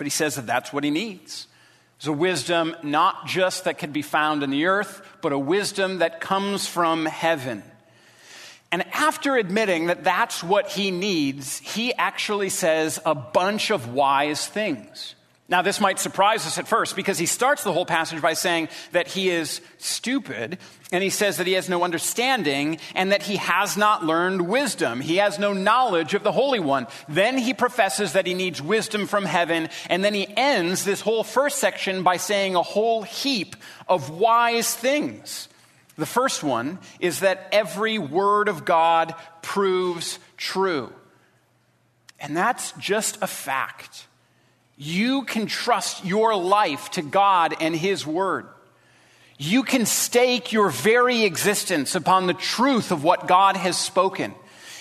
But 0.00 0.06
he 0.06 0.10
says 0.10 0.36
that 0.36 0.46
that's 0.46 0.72
what 0.72 0.82
he 0.82 0.88
needs. 0.88 1.46
It's 1.98 2.06
a 2.06 2.12
wisdom 2.12 2.74
not 2.82 3.26
just 3.26 3.64
that 3.64 3.76
could 3.76 3.92
be 3.92 4.00
found 4.00 4.42
in 4.42 4.48
the 4.48 4.64
earth, 4.64 5.06
but 5.20 5.30
a 5.30 5.38
wisdom 5.38 5.98
that 5.98 6.22
comes 6.22 6.66
from 6.66 7.04
heaven. 7.04 7.62
And 8.72 8.86
after 8.94 9.36
admitting 9.36 9.88
that 9.88 10.02
that's 10.02 10.42
what 10.42 10.68
he 10.68 10.90
needs, 10.90 11.58
he 11.58 11.92
actually 11.92 12.48
says 12.48 12.98
a 13.04 13.14
bunch 13.14 13.70
of 13.70 13.92
wise 13.92 14.46
things. 14.46 15.16
Now, 15.50 15.62
this 15.62 15.80
might 15.80 15.98
surprise 15.98 16.46
us 16.46 16.58
at 16.58 16.68
first 16.68 16.94
because 16.94 17.18
he 17.18 17.26
starts 17.26 17.64
the 17.64 17.72
whole 17.72 17.84
passage 17.84 18.22
by 18.22 18.34
saying 18.34 18.68
that 18.92 19.08
he 19.08 19.30
is 19.30 19.60
stupid, 19.78 20.58
and 20.92 21.02
he 21.02 21.10
says 21.10 21.38
that 21.38 21.46
he 21.48 21.54
has 21.54 21.68
no 21.68 21.82
understanding, 21.82 22.78
and 22.94 23.10
that 23.10 23.24
he 23.24 23.34
has 23.34 23.76
not 23.76 24.04
learned 24.04 24.48
wisdom. 24.48 25.00
He 25.00 25.16
has 25.16 25.40
no 25.40 25.52
knowledge 25.52 26.14
of 26.14 26.22
the 26.22 26.30
Holy 26.30 26.60
One. 26.60 26.86
Then 27.08 27.36
he 27.36 27.52
professes 27.52 28.12
that 28.12 28.26
he 28.26 28.34
needs 28.34 28.62
wisdom 28.62 29.08
from 29.08 29.24
heaven, 29.24 29.68
and 29.88 30.04
then 30.04 30.14
he 30.14 30.32
ends 30.36 30.84
this 30.84 31.00
whole 31.00 31.24
first 31.24 31.58
section 31.58 32.04
by 32.04 32.16
saying 32.16 32.54
a 32.54 32.62
whole 32.62 33.02
heap 33.02 33.56
of 33.88 34.08
wise 34.08 34.72
things. 34.72 35.48
The 35.96 36.06
first 36.06 36.44
one 36.44 36.78
is 37.00 37.20
that 37.20 37.48
every 37.50 37.98
word 37.98 38.46
of 38.46 38.64
God 38.64 39.16
proves 39.42 40.20
true. 40.36 40.92
And 42.20 42.36
that's 42.36 42.70
just 42.78 43.18
a 43.20 43.26
fact 43.26 44.06
you 44.82 45.24
can 45.24 45.44
trust 45.44 46.06
your 46.06 46.34
life 46.34 46.90
to 46.92 47.02
God 47.02 47.54
and 47.60 47.76
His 47.76 48.06
Word. 48.06 48.46
You 49.36 49.62
can 49.62 49.84
stake 49.84 50.52
your 50.52 50.70
very 50.70 51.24
existence 51.24 51.94
upon 51.94 52.26
the 52.26 52.32
truth 52.32 52.90
of 52.90 53.04
what 53.04 53.28
God 53.28 53.58
has 53.58 53.76
spoken. 53.76 54.34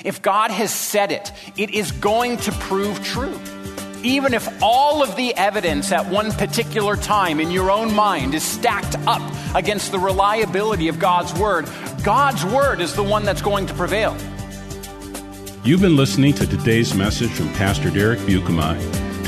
If 0.06 0.22
God 0.22 0.52
has 0.52 0.74
said 0.74 1.12
it, 1.12 1.30
it 1.58 1.72
is 1.72 1.92
going 1.92 2.38
to 2.38 2.52
prove 2.54 3.04
true. 3.04 3.38
Even 4.02 4.34
if 4.34 4.48
all 4.64 5.04
of 5.04 5.18
the 5.18 5.36
evidence 5.36 5.92
at 5.92 6.10
one 6.10 6.32
particular 6.32 6.96
time 6.96 7.42
in 7.42 7.52
your 7.52 7.70
own 7.70 7.94
mind 7.94 8.34
is 8.34 8.44
stacked 8.44 8.96
up 9.06 9.22
against 9.54 9.92
the 9.92 10.00
reliability 10.00 10.88
of 10.88 10.98
God's 10.98 11.38
Word, 11.38 11.68
God's 12.06 12.46
Word 12.46 12.80
is 12.80 12.96
the 12.96 13.04
one 13.04 13.26
that's 13.26 13.42
going 13.42 13.68
to 13.68 13.74
prevail. 13.74 14.16
You've 15.66 15.82
been 15.82 15.98
listening 15.98 16.34
to 16.36 16.48
today's 16.48 16.94
message 16.94 17.32
from 17.32 17.50
Pastor 17.56 17.90
Derek 17.90 18.20
Buikema 18.20 19.09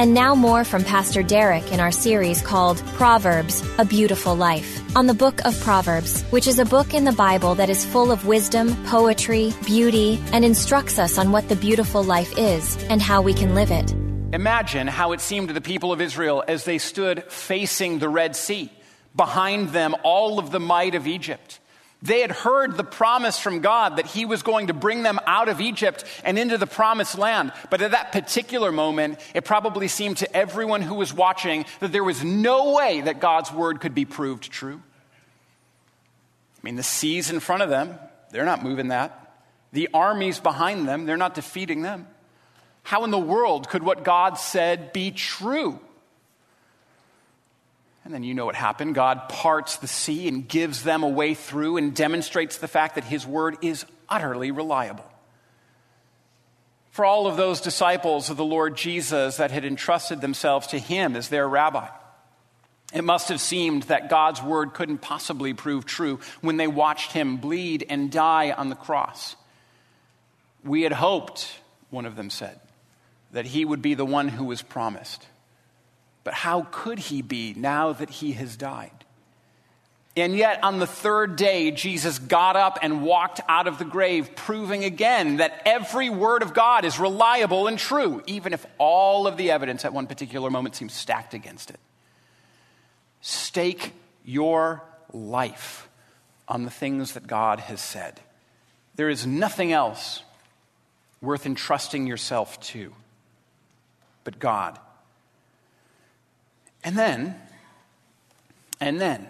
And 0.00 0.14
now 0.14 0.34
more 0.34 0.64
from 0.64 0.82
Pastor 0.82 1.22
Derek 1.22 1.72
in 1.72 1.78
our 1.78 1.90
series 1.90 2.40
called 2.40 2.78
Proverbs, 2.94 3.62
A 3.76 3.84
Beautiful 3.84 4.34
Life, 4.34 4.80
on 4.96 5.06
the 5.06 5.12
book 5.12 5.44
of 5.44 5.60
Proverbs, 5.60 6.22
which 6.30 6.46
is 6.46 6.58
a 6.58 6.64
book 6.64 6.94
in 6.94 7.04
the 7.04 7.12
Bible 7.12 7.54
that 7.56 7.68
is 7.68 7.84
full 7.84 8.10
of 8.10 8.24
wisdom, 8.24 8.82
poetry, 8.86 9.52
beauty, 9.66 10.18
and 10.32 10.42
instructs 10.42 10.98
us 10.98 11.18
on 11.18 11.32
what 11.32 11.50
the 11.50 11.54
beautiful 11.54 12.02
life 12.02 12.32
is 12.38 12.82
and 12.84 13.02
how 13.02 13.20
we 13.20 13.34
can 13.34 13.54
live 13.54 13.70
it. 13.70 13.92
Imagine 14.32 14.86
how 14.86 15.12
it 15.12 15.20
seemed 15.20 15.48
to 15.48 15.54
the 15.54 15.60
people 15.60 15.92
of 15.92 16.00
Israel 16.00 16.42
as 16.48 16.64
they 16.64 16.78
stood 16.78 17.22
facing 17.24 17.98
the 17.98 18.08
Red 18.08 18.34
Sea, 18.34 18.72
behind 19.14 19.68
them 19.68 19.94
all 20.02 20.38
of 20.38 20.50
the 20.50 20.60
might 20.60 20.94
of 20.94 21.06
Egypt. 21.06 21.60
They 22.02 22.20
had 22.20 22.30
heard 22.30 22.76
the 22.76 22.84
promise 22.84 23.38
from 23.38 23.60
God 23.60 23.96
that 23.96 24.06
He 24.06 24.24
was 24.24 24.42
going 24.42 24.68
to 24.68 24.74
bring 24.74 25.02
them 25.02 25.20
out 25.26 25.48
of 25.48 25.60
Egypt 25.60 26.04
and 26.24 26.38
into 26.38 26.56
the 26.56 26.66
promised 26.66 27.18
land. 27.18 27.52
But 27.68 27.82
at 27.82 27.90
that 27.90 28.12
particular 28.12 28.72
moment, 28.72 29.18
it 29.34 29.44
probably 29.44 29.86
seemed 29.86 30.16
to 30.18 30.36
everyone 30.36 30.80
who 30.80 30.94
was 30.94 31.12
watching 31.12 31.66
that 31.80 31.92
there 31.92 32.04
was 32.04 32.24
no 32.24 32.72
way 32.72 33.02
that 33.02 33.20
God's 33.20 33.52
word 33.52 33.80
could 33.80 33.94
be 33.94 34.06
proved 34.06 34.50
true. 34.50 34.80
I 36.56 36.60
mean, 36.62 36.76
the 36.76 36.82
seas 36.82 37.30
in 37.30 37.40
front 37.40 37.62
of 37.62 37.68
them, 37.68 37.98
they're 38.30 38.44
not 38.46 38.62
moving 38.62 38.88
that. 38.88 39.34
The 39.72 39.88
armies 39.92 40.40
behind 40.40 40.88
them, 40.88 41.04
they're 41.04 41.16
not 41.16 41.34
defeating 41.34 41.82
them. 41.82 42.06
How 42.82 43.04
in 43.04 43.10
the 43.10 43.18
world 43.18 43.68
could 43.68 43.82
what 43.82 44.04
God 44.04 44.38
said 44.38 44.92
be 44.92 45.10
true? 45.10 45.78
And 48.04 48.14
then 48.14 48.22
you 48.22 48.34
know 48.34 48.46
what 48.46 48.54
happened. 48.54 48.94
God 48.94 49.28
parts 49.28 49.76
the 49.76 49.86
sea 49.86 50.26
and 50.26 50.48
gives 50.48 50.82
them 50.82 51.02
a 51.02 51.08
way 51.08 51.34
through 51.34 51.76
and 51.76 51.94
demonstrates 51.94 52.58
the 52.58 52.68
fact 52.68 52.94
that 52.94 53.04
his 53.04 53.26
word 53.26 53.58
is 53.62 53.84
utterly 54.08 54.50
reliable. 54.50 55.04
For 56.90 57.04
all 57.04 57.26
of 57.26 57.36
those 57.36 57.60
disciples 57.60 58.30
of 58.30 58.36
the 58.36 58.44
Lord 58.44 58.76
Jesus 58.76 59.36
that 59.36 59.50
had 59.50 59.64
entrusted 59.64 60.20
themselves 60.20 60.68
to 60.68 60.78
him 60.78 61.14
as 61.14 61.28
their 61.28 61.48
rabbi, 61.48 61.88
it 62.92 63.04
must 63.04 63.28
have 63.28 63.40
seemed 63.40 63.84
that 63.84 64.10
God's 64.10 64.42
word 64.42 64.74
couldn't 64.74 64.98
possibly 64.98 65.54
prove 65.54 65.86
true 65.86 66.18
when 66.40 66.56
they 66.56 66.66
watched 66.66 67.12
him 67.12 67.36
bleed 67.36 67.86
and 67.88 68.10
die 68.10 68.50
on 68.50 68.68
the 68.68 68.74
cross. 68.74 69.36
We 70.64 70.82
had 70.82 70.92
hoped, 70.92 71.52
one 71.90 72.06
of 72.06 72.16
them 72.16 72.30
said, 72.30 72.58
that 73.30 73.46
he 73.46 73.64
would 73.64 73.80
be 73.80 73.94
the 73.94 74.04
one 74.04 74.28
who 74.28 74.44
was 74.44 74.60
promised. 74.60 75.24
But 76.24 76.34
how 76.34 76.66
could 76.70 76.98
he 76.98 77.22
be 77.22 77.54
now 77.56 77.92
that 77.92 78.10
he 78.10 78.32
has 78.32 78.56
died? 78.56 78.92
And 80.16 80.36
yet, 80.36 80.62
on 80.64 80.80
the 80.80 80.86
third 80.86 81.36
day, 81.36 81.70
Jesus 81.70 82.18
got 82.18 82.56
up 82.56 82.80
and 82.82 83.02
walked 83.02 83.40
out 83.48 83.68
of 83.68 83.78
the 83.78 83.84
grave, 83.84 84.34
proving 84.34 84.84
again 84.84 85.36
that 85.36 85.62
every 85.64 86.10
word 86.10 86.42
of 86.42 86.52
God 86.52 86.84
is 86.84 86.98
reliable 86.98 87.68
and 87.68 87.78
true, 87.78 88.22
even 88.26 88.52
if 88.52 88.66
all 88.76 89.26
of 89.26 89.36
the 89.36 89.52
evidence 89.52 89.84
at 89.84 89.92
one 89.92 90.06
particular 90.06 90.50
moment 90.50 90.74
seems 90.74 90.92
stacked 90.92 91.32
against 91.32 91.70
it. 91.70 91.78
Stake 93.20 93.92
your 94.24 94.82
life 95.12 95.88
on 96.48 96.64
the 96.64 96.70
things 96.70 97.12
that 97.12 97.26
God 97.26 97.60
has 97.60 97.80
said. 97.80 98.20
There 98.96 99.08
is 99.08 99.26
nothing 99.26 99.72
else 99.72 100.22
worth 101.22 101.46
entrusting 101.46 102.06
yourself 102.06 102.60
to 102.60 102.92
but 104.24 104.38
God. 104.38 104.78
And 106.82 106.96
then, 106.96 107.34
and 108.80 109.00
then, 109.00 109.28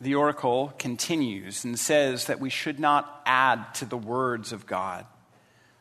the 0.00 0.14
oracle 0.14 0.72
continues 0.78 1.64
and 1.64 1.78
says 1.78 2.26
that 2.26 2.40
we 2.40 2.48
should 2.48 2.80
not 2.80 3.22
add 3.26 3.74
to 3.74 3.84
the 3.84 3.98
words 3.98 4.52
of 4.52 4.66
God, 4.66 5.04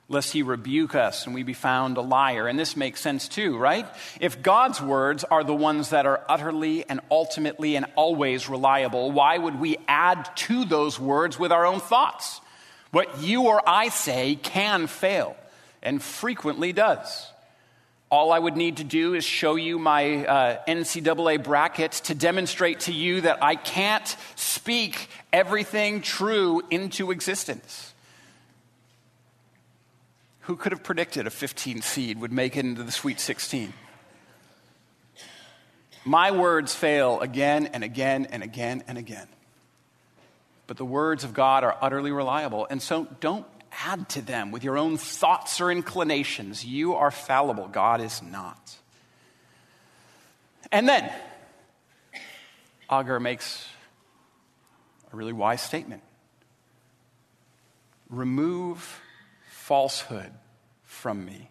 lest 0.09 0.33
he 0.33 0.43
rebuke 0.43 0.93
us 0.93 1.25
and 1.25 1.33
we 1.33 1.43
be 1.43 1.53
found 1.53 1.95
a 1.95 2.01
liar. 2.01 2.47
And 2.47 2.59
this 2.59 2.75
makes 2.75 2.99
sense 2.99 3.29
too, 3.29 3.57
right? 3.57 3.87
If 4.19 4.41
God's 4.41 4.81
words 4.81 5.23
are 5.23 5.45
the 5.45 5.55
ones 5.55 5.91
that 5.91 6.05
are 6.05 6.21
utterly 6.27 6.87
and 6.89 6.99
ultimately 7.09 7.77
and 7.77 7.85
always 7.95 8.49
reliable, 8.49 9.11
why 9.11 9.37
would 9.37 9.57
we 9.57 9.77
add 9.87 10.29
to 10.35 10.65
those 10.65 10.99
words 10.99 11.39
with 11.39 11.53
our 11.53 11.65
own 11.65 11.79
thoughts? 11.79 12.41
What 12.91 13.21
you 13.21 13.43
or 13.43 13.61
I 13.65 13.89
say 13.89 14.35
can 14.35 14.87
fail, 14.87 15.37
and 15.81 16.01
frequently 16.01 16.73
does. 16.73 17.27
All 18.11 18.31
I 18.31 18.39
would 18.39 18.57
need 18.57 18.77
to 18.77 18.83
do 18.83 19.13
is 19.13 19.23
show 19.23 19.55
you 19.55 19.77
my 19.77 20.25
uh, 20.25 20.63
NCAA 20.67 21.43
brackets 21.43 22.01
to 22.01 22.15
demonstrate 22.15 22.81
to 22.81 22.91
you 22.91 23.21
that 23.21 23.43
I 23.43 23.55
can't 23.55 24.15
speak 24.35 25.09
everything 25.31 26.01
true 26.01 26.63
into 26.71 27.11
existence. 27.11 27.93
Who 30.41 30.55
could 30.55 30.71
have 30.71 30.81
predicted 30.81 31.27
a 31.27 31.29
15 31.29 31.83
seed 31.83 32.19
would 32.19 32.31
make 32.31 32.57
it 32.57 32.65
into 32.65 32.81
the 32.81 32.91
Sweet 32.91 33.19
16? 33.19 33.73
My 36.03 36.31
words 36.31 36.73
fail 36.73 37.19
again 37.19 37.67
and 37.67 37.83
again 37.83 38.25
and 38.31 38.41
again 38.41 38.83
and 38.87 38.97
again. 38.97 39.27
But 40.65 40.77
the 40.77 40.85
words 40.85 41.23
of 41.23 41.35
God 41.35 41.63
are 41.63 41.77
utterly 41.79 42.11
reliable. 42.11 42.65
And 42.71 42.81
so 42.81 43.07
don't 43.19 43.45
add 43.85 44.09
to 44.09 44.21
them 44.21 44.51
with 44.51 44.63
your 44.63 44.77
own 44.77 44.97
thoughts 44.97 45.61
or 45.61 45.71
inclinations. 45.71 46.65
You 46.65 46.95
are 46.95 47.11
fallible, 47.11 47.67
God 47.67 48.01
is 48.01 48.21
not. 48.21 48.75
And 50.71 50.87
then, 50.87 51.11
Agur 52.89 53.19
makes 53.19 53.67
a 55.11 55.15
really 55.15 55.33
wise 55.33 55.61
statement 55.61 56.03
remove 58.09 58.99
falsehood 59.51 60.31
from 60.83 61.23
me 61.23 61.49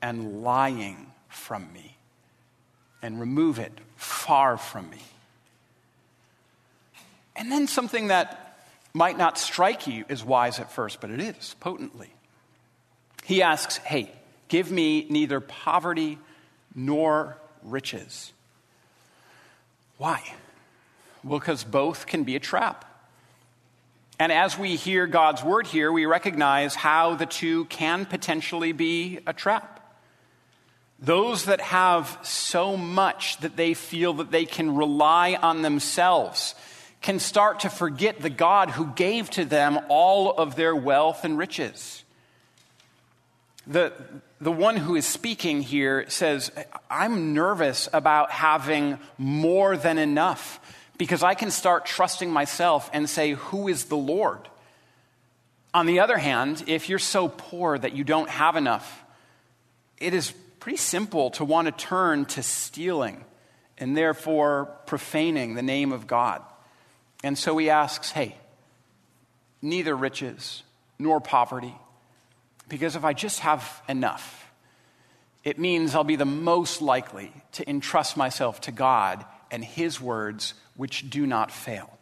and 0.00 0.42
lying 0.42 1.12
from 1.28 1.72
me, 1.72 1.96
and 3.02 3.20
remove 3.20 3.58
it 3.58 3.72
far 3.96 4.56
from 4.56 4.88
me. 4.90 5.02
And 7.34 7.50
then 7.50 7.66
something 7.66 8.08
that 8.08 8.47
might 8.98 9.16
not 9.16 9.38
strike 9.38 9.86
you 9.86 10.04
as 10.08 10.24
wise 10.24 10.58
at 10.58 10.72
first, 10.72 11.00
but 11.00 11.10
it 11.10 11.20
is 11.20 11.54
potently. 11.60 12.12
He 13.22 13.42
asks, 13.42 13.76
Hey, 13.76 14.10
give 14.48 14.72
me 14.72 15.06
neither 15.08 15.38
poverty 15.38 16.18
nor 16.74 17.38
riches. 17.62 18.32
Why? 19.98 20.20
Well, 21.22 21.38
because 21.38 21.62
both 21.62 22.06
can 22.06 22.24
be 22.24 22.34
a 22.34 22.40
trap. 22.40 22.84
And 24.18 24.32
as 24.32 24.58
we 24.58 24.74
hear 24.74 25.06
God's 25.06 25.44
word 25.44 25.68
here, 25.68 25.92
we 25.92 26.04
recognize 26.04 26.74
how 26.74 27.14
the 27.14 27.26
two 27.26 27.66
can 27.66 28.04
potentially 28.04 28.72
be 28.72 29.20
a 29.28 29.32
trap. 29.32 29.76
Those 30.98 31.44
that 31.44 31.60
have 31.60 32.18
so 32.22 32.76
much 32.76 33.38
that 33.38 33.56
they 33.56 33.74
feel 33.74 34.14
that 34.14 34.32
they 34.32 34.44
can 34.44 34.74
rely 34.74 35.38
on 35.40 35.62
themselves 35.62 36.56
can 37.00 37.18
start 37.18 37.60
to 37.60 37.70
forget 37.70 38.20
the 38.20 38.30
God 38.30 38.70
who 38.70 38.86
gave 38.86 39.30
to 39.30 39.44
them 39.44 39.78
all 39.88 40.32
of 40.32 40.56
their 40.56 40.74
wealth 40.74 41.24
and 41.24 41.38
riches. 41.38 42.04
The, 43.66 43.92
the 44.40 44.52
one 44.52 44.76
who 44.76 44.96
is 44.96 45.06
speaking 45.06 45.60
here 45.62 46.08
says, 46.08 46.50
I'm 46.90 47.34
nervous 47.34 47.88
about 47.92 48.30
having 48.30 48.98
more 49.16 49.76
than 49.76 49.98
enough 49.98 50.60
because 50.96 51.22
I 51.22 51.34
can 51.34 51.50
start 51.50 51.86
trusting 51.86 52.30
myself 52.30 52.90
and 52.92 53.08
say, 53.08 53.32
Who 53.32 53.68
is 53.68 53.84
the 53.84 53.96
Lord? 53.96 54.48
On 55.74 55.86
the 55.86 56.00
other 56.00 56.18
hand, 56.18 56.64
if 56.66 56.88
you're 56.88 56.98
so 56.98 57.28
poor 57.28 57.78
that 57.78 57.94
you 57.94 58.04
don't 58.04 58.28
have 58.28 58.56
enough, 58.56 59.04
it 59.98 60.14
is 60.14 60.32
pretty 60.58 60.78
simple 60.78 61.30
to 61.32 61.44
want 61.44 61.66
to 61.66 61.72
turn 61.72 62.24
to 62.24 62.42
stealing 62.42 63.24
and 63.76 63.96
therefore 63.96 64.66
profaning 64.86 65.54
the 65.54 65.62
name 65.62 65.92
of 65.92 66.06
God. 66.06 66.42
And 67.24 67.36
so 67.36 67.56
he 67.58 67.70
asks, 67.70 68.10
hey, 68.10 68.36
neither 69.60 69.96
riches 69.96 70.62
nor 70.98 71.20
poverty, 71.20 71.74
because 72.68 72.96
if 72.96 73.04
I 73.04 73.12
just 73.12 73.40
have 73.40 73.82
enough, 73.88 74.50
it 75.44 75.58
means 75.58 75.94
I'll 75.94 76.04
be 76.04 76.16
the 76.16 76.24
most 76.24 76.82
likely 76.82 77.32
to 77.52 77.68
entrust 77.68 78.16
myself 78.16 78.60
to 78.62 78.72
God 78.72 79.24
and 79.50 79.64
his 79.64 80.00
words, 80.00 80.54
which 80.76 81.08
do 81.08 81.26
not 81.26 81.50
fail. 81.50 81.98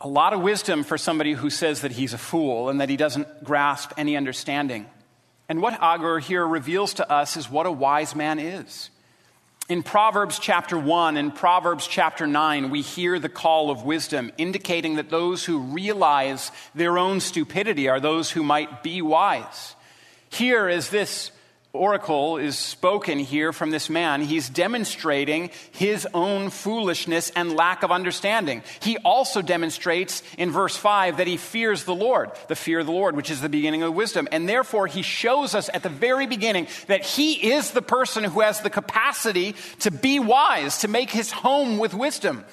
A 0.00 0.08
lot 0.08 0.32
of 0.32 0.40
wisdom 0.40 0.82
for 0.82 0.98
somebody 0.98 1.34
who 1.34 1.50
says 1.50 1.82
that 1.82 1.92
he's 1.92 2.14
a 2.14 2.18
fool 2.18 2.70
and 2.70 2.80
that 2.80 2.88
he 2.88 2.96
doesn't 2.96 3.44
grasp 3.44 3.92
any 3.96 4.16
understanding. 4.16 4.86
And 5.48 5.60
what 5.60 5.80
Agur 5.80 6.18
here 6.18 6.46
reveals 6.46 6.94
to 6.94 7.10
us 7.10 7.36
is 7.36 7.50
what 7.50 7.66
a 7.66 7.70
wise 7.70 8.16
man 8.16 8.38
is. 8.38 8.90
In 9.70 9.84
Proverbs 9.84 10.40
chapter 10.40 10.76
1 10.76 11.16
and 11.16 11.32
Proverbs 11.32 11.86
chapter 11.86 12.26
9, 12.26 12.70
we 12.70 12.82
hear 12.82 13.20
the 13.20 13.28
call 13.28 13.70
of 13.70 13.84
wisdom, 13.84 14.32
indicating 14.36 14.96
that 14.96 15.10
those 15.10 15.44
who 15.44 15.60
realize 15.60 16.50
their 16.74 16.98
own 16.98 17.20
stupidity 17.20 17.88
are 17.88 18.00
those 18.00 18.32
who 18.32 18.42
might 18.42 18.82
be 18.82 19.00
wise. 19.00 19.76
Here 20.28 20.68
is 20.68 20.90
this 20.90 21.30
oracle 21.72 22.36
is 22.36 22.58
spoken 22.58 23.18
here 23.18 23.52
from 23.52 23.70
this 23.70 23.88
man, 23.88 24.22
he's 24.22 24.48
demonstrating 24.48 25.50
his 25.70 26.06
own 26.12 26.50
foolishness 26.50 27.30
and 27.30 27.54
lack 27.54 27.82
of 27.82 27.92
understanding. 27.92 28.62
He 28.80 28.98
also 28.98 29.40
demonstrates 29.40 30.22
in 30.36 30.50
verse 30.50 30.76
5 30.76 31.18
that 31.18 31.26
he 31.26 31.36
fears 31.36 31.84
the 31.84 31.94
Lord, 31.94 32.32
the 32.48 32.56
fear 32.56 32.80
of 32.80 32.86
the 32.86 32.92
Lord, 32.92 33.14
which 33.14 33.30
is 33.30 33.40
the 33.40 33.48
beginning 33.48 33.82
of 33.82 33.94
wisdom. 33.94 34.26
And 34.32 34.48
therefore, 34.48 34.86
he 34.88 35.02
shows 35.02 35.54
us 35.54 35.70
at 35.72 35.82
the 35.82 35.88
very 35.88 36.26
beginning 36.26 36.66
that 36.88 37.04
he 37.04 37.52
is 37.52 37.70
the 37.70 37.82
person 37.82 38.24
who 38.24 38.40
has 38.40 38.60
the 38.60 38.70
capacity 38.70 39.54
to 39.80 39.90
be 39.90 40.18
wise, 40.18 40.78
to 40.78 40.88
make 40.88 41.10
his 41.10 41.30
home 41.30 41.78
with 41.78 41.94
wisdom. 41.94 42.44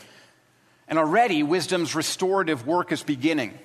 And 0.88 0.99
already, 0.99 1.43
wisdom's 1.43 1.95
restorative 1.95 2.67
work 2.67 2.91
is 2.91 3.03
beginning 3.03 3.58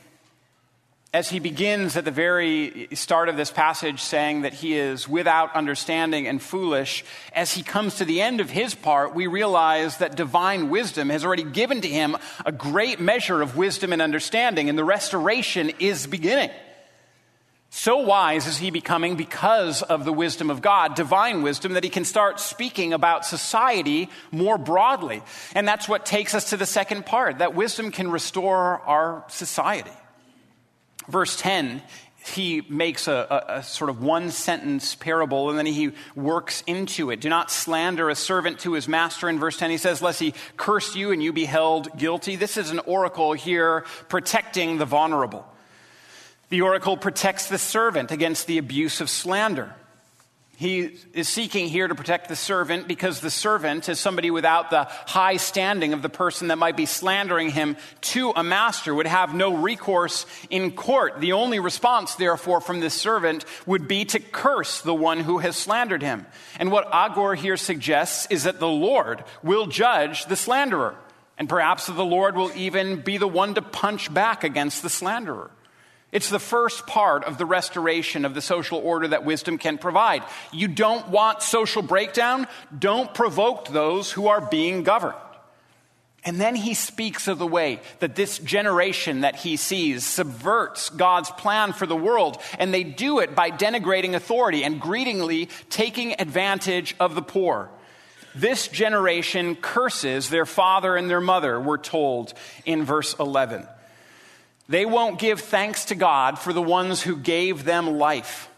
as 1.14 1.28
he 1.28 1.40
begins 1.40 1.94
at 1.98 2.06
the 2.06 2.10
very 2.10 2.88
start 2.94 3.28
of 3.28 3.36
this 3.36 3.50
passage 3.50 4.00
saying 4.00 4.42
that 4.42 4.54
he 4.54 4.74
is 4.78 5.06
without 5.06 5.54
understanding 5.54 6.26
and 6.26 6.40
foolish, 6.40 7.04
as 7.34 7.52
he 7.52 7.62
comes 7.62 7.96
to 7.96 8.06
the 8.06 8.22
end 8.22 8.40
of 8.40 8.48
his 8.48 8.74
part, 8.74 9.14
we 9.14 9.26
realize 9.26 9.98
that 9.98 10.16
divine 10.16 10.70
wisdom 10.70 11.10
has 11.10 11.22
already 11.22 11.42
given 11.42 11.82
to 11.82 11.88
him 11.88 12.16
a 12.46 12.52
great 12.52 12.98
measure 12.98 13.42
of 13.42 13.58
wisdom 13.58 13.92
and 13.92 14.00
understanding, 14.00 14.70
and 14.70 14.78
the 14.78 14.84
restoration 14.84 15.70
is 15.78 16.06
beginning. 16.06 16.50
So 17.68 17.98
wise 17.98 18.46
is 18.46 18.56
he 18.56 18.70
becoming 18.70 19.16
because 19.16 19.82
of 19.82 20.06
the 20.06 20.12
wisdom 20.14 20.48
of 20.48 20.62
God, 20.62 20.94
divine 20.94 21.42
wisdom, 21.42 21.74
that 21.74 21.84
he 21.84 21.90
can 21.90 22.04
start 22.06 22.40
speaking 22.40 22.94
about 22.94 23.26
society 23.26 24.08
more 24.30 24.56
broadly. 24.56 25.22
And 25.54 25.68
that's 25.68 25.88
what 25.88 26.06
takes 26.06 26.34
us 26.34 26.50
to 26.50 26.56
the 26.56 26.66
second 26.66 27.04
part 27.04 27.38
that 27.38 27.54
wisdom 27.54 27.90
can 27.90 28.10
restore 28.10 28.80
our 28.80 29.24
society 29.28 29.92
verse 31.12 31.36
10, 31.36 31.82
he 32.24 32.62
makes 32.68 33.06
a, 33.06 33.12
a, 33.48 33.58
a, 33.58 33.62
sort 33.62 33.90
of 33.90 34.02
one 34.02 34.30
sentence 34.30 34.94
parable 34.94 35.50
and 35.50 35.58
then 35.58 35.66
he 35.66 35.92
works 36.14 36.62
into 36.66 37.10
it. 37.10 37.20
Do 37.20 37.28
not 37.28 37.50
slander 37.50 38.08
a 38.08 38.14
servant 38.14 38.60
to 38.60 38.72
his 38.72 38.88
master. 38.88 39.28
In 39.28 39.38
verse 39.38 39.58
10, 39.58 39.70
he 39.70 39.76
says, 39.76 40.00
Lest 40.00 40.20
he 40.20 40.34
curse 40.56 40.96
you 40.96 41.12
and 41.12 41.22
you 41.22 41.32
be 41.32 41.44
held 41.44 41.96
guilty. 41.98 42.36
This 42.36 42.56
is 42.56 42.70
an 42.70 42.78
oracle 42.80 43.32
here 43.32 43.84
protecting 44.08 44.78
the 44.78 44.86
vulnerable. 44.86 45.46
The 46.48 46.62
oracle 46.62 46.96
protects 46.96 47.48
the 47.48 47.58
servant 47.58 48.10
against 48.10 48.46
the 48.46 48.58
abuse 48.58 49.00
of 49.00 49.10
slander. 49.10 49.74
He 50.56 50.98
is 51.12 51.28
seeking 51.28 51.68
here 51.68 51.88
to 51.88 51.94
protect 51.94 52.28
the 52.28 52.36
servant 52.36 52.86
because 52.86 53.20
the 53.20 53.30
servant 53.30 53.88
is 53.88 53.98
somebody 53.98 54.30
without 54.30 54.70
the 54.70 54.84
high 54.84 55.36
standing 55.36 55.92
of 55.92 56.02
the 56.02 56.08
person 56.08 56.48
that 56.48 56.58
might 56.58 56.76
be 56.76 56.86
slandering 56.86 57.50
him 57.50 57.76
to 58.02 58.30
a 58.36 58.44
master, 58.44 58.94
would 58.94 59.06
have 59.06 59.34
no 59.34 59.56
recourse 59.56 60.26
in 60.50 60.72
court. 60.72 61.20
The 61.20 61.32
only 61.32 61.58
response, 61.58 62.14
therefore, 62.14 62.60
from 62.60 62.80
this 62.80 62.94
servant 62.94 63.44
would 63.66 63.88
be 63.88 64.04
to 64.04 64.20
curse 64.20 64.82
the 64.82 64.94
one 64.94 65.20
who 65.20 65.38
has 65.38 65.56
slandered 65.56 66.02
him. 66.02 66.26
And 66.60 66.70
what 66.70 66.88
Agur 66.92 67.34
here 67.34 67.56
suggests 67.56 68.26
is 68.30 68.44
that 68.44 68.60
the 68.60 68.68
Lord 68.68 69.24
will 69.42 69.66
judge 69.66 70.26
the 70.26 70.36
slanderer. 70.36 70.96
And 71.38 71.48
perhaps 71.48 71.86
the 71.86 72.04
Lord 72.04 72.36
will 72.36 72.52
even 72.54 73.00
be 73.00 73.16
the 73.16 73.26
one 73.26 73.54
to 73.54 73.62
punch 73.62 74.12
back 74.12 74.44
against 74.44 74.82
the 74.82 74.90
slanderer. 74.90 75.50
It's 76.12 76.28
the 76.28 76.38
first 76.38 76.86
part 76.86 77.24
of 77.24 77.38
the 77.38 77.46
restoration 77.46 78.26
of 78.26 78.34
the 78.34 78.42
social 78.42 78.78
order 78.78 79.08
that 79.08 79.24
wisdom 79.24 79.56
can 79.56 79.78
provide. 79.78 80.22
You 80.52 80.68
don't 80.68 81.08
want 81.08 81.42
social 81.42 81.80
breakdown? 81.80 82.46
Don't 82.78 83.14
provoke 83.14 83.68
those 83.68 84.12
who 84.12 84.28
are 84.28 84.42
being 84.42 84.82
governed. 84.82 85.16
And 86.24 86.40
then 86.40 86.54
he 86.54 86.74
speaks 86.74 87.26
of 87.26 87.38
the 87.38 87.46
way 87.46 87.80
that 87.98 88.14
this 88.14 88.38
generation 88.38 89.22
that 89.22 89.36
he 89.36 89.56
sees 89.56 90.06
subverts 90.06 90.90
God's 90.90 91.30
plan 91.30 91.72
for 91.72 91.86
the 91.86 91.96
world, 91.96 92.40
and 92.58 92.72
they 92.72 92.84
do 92.84 93.18
it 93.18 93.34
by 93.34 93.50
denigrating 93.50 94.14
authority 94.14 94.62
and 94.62 94.80
greedingly 94.80 95.48
taking 95.68 96.14
advantage 96.20 96.94
of 97.00 97.16
the 97.16 97.22
poor. 97.22 97.70
This 98.34 98.68
generation 98.68 99.56
curses 99.56 100.30
their 100.30 100.46
father 100.46 100.96
and 100.96 101.10
their 101.10 101.20
mother, 101.20 101.60
we're 101.60 101.76
told 101.76 102.34
in 102.64 102.84
verse 102.84 103.14
11. 103.18 103.66
They 104.72 104.86
won't 104.86 105.18
give 105.18 105.42
thanks 105.42 105.84
to 105.86 105.94
God 105.94 106.38
for 106.38 106.54
the 106.54 106.62
ones 106.62 107.02
who 107.02 107.18
gave 107.18 107.64
them 107.64 107.98
life. 107.98 108.48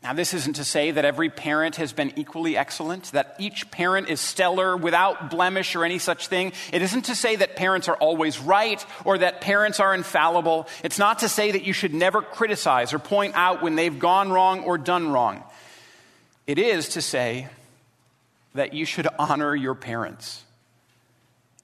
Now, 0.00 0.12
this 0.12 0.34
isn't 0.34 0.54
to 0.54 0.64
say 0.64 0.92
that 0.92 1.04
every 1.04 1.30
parent 1.30 1.76
has 1.76 1.92
been 1.92 2.12
equally 2.14 2.56
excellent, 2.56 3.10
that 3.10 3.34
each 3.40 3.68
parent 3.72 4.08
is 4.08 4.20
stellar 4.20 4.76
without 4.76 5.32
blemish 5.32 5.74
or 5.74 5.84
any 5.84 5.98
such 5.98 6.28
thing. 6.28 6.52
It 6.72 6.80
isn't 6.80 7.06
to 7.06 7.16
say 7.16 7.34
that 7.34 7.56
parents 7.56 7.88
are 7.88 7.96
always 7.96 8.38
right 8.38 8.86
or 9.04 9.18
that 9.18 9.40
parents 9.40 9.80
are 9.80 9.92
infallible. 9.92 10.68
It's 10.84 11.00
not 11.00 11.18
to 11.20 11.28
say 11.28 11.50
that 11.50 11.64
you 11.64 11.72
should 11.72 11.92
never 11.92 12.22
criticize 12.22 12.92
or 12.92 13.00
point 13.00 13.34
out 13.34 13.64
when 13.64 13.74
they've 13.74 13.98
gone 13.98 14.30
wrong 14.30 14.62
or 14.62 14.78
done 14.78 15.10
wrong. 15.10 15.42
It 16.46 16.60
is 16.60 16.90
to 16.90 17.02
say 17.02 17.48
that 18.54 18.74
you 18.74 18.84
should 18.84 19.08
honor 19.18 19.56
your 19.56 19.74
parents. 19.74 20.44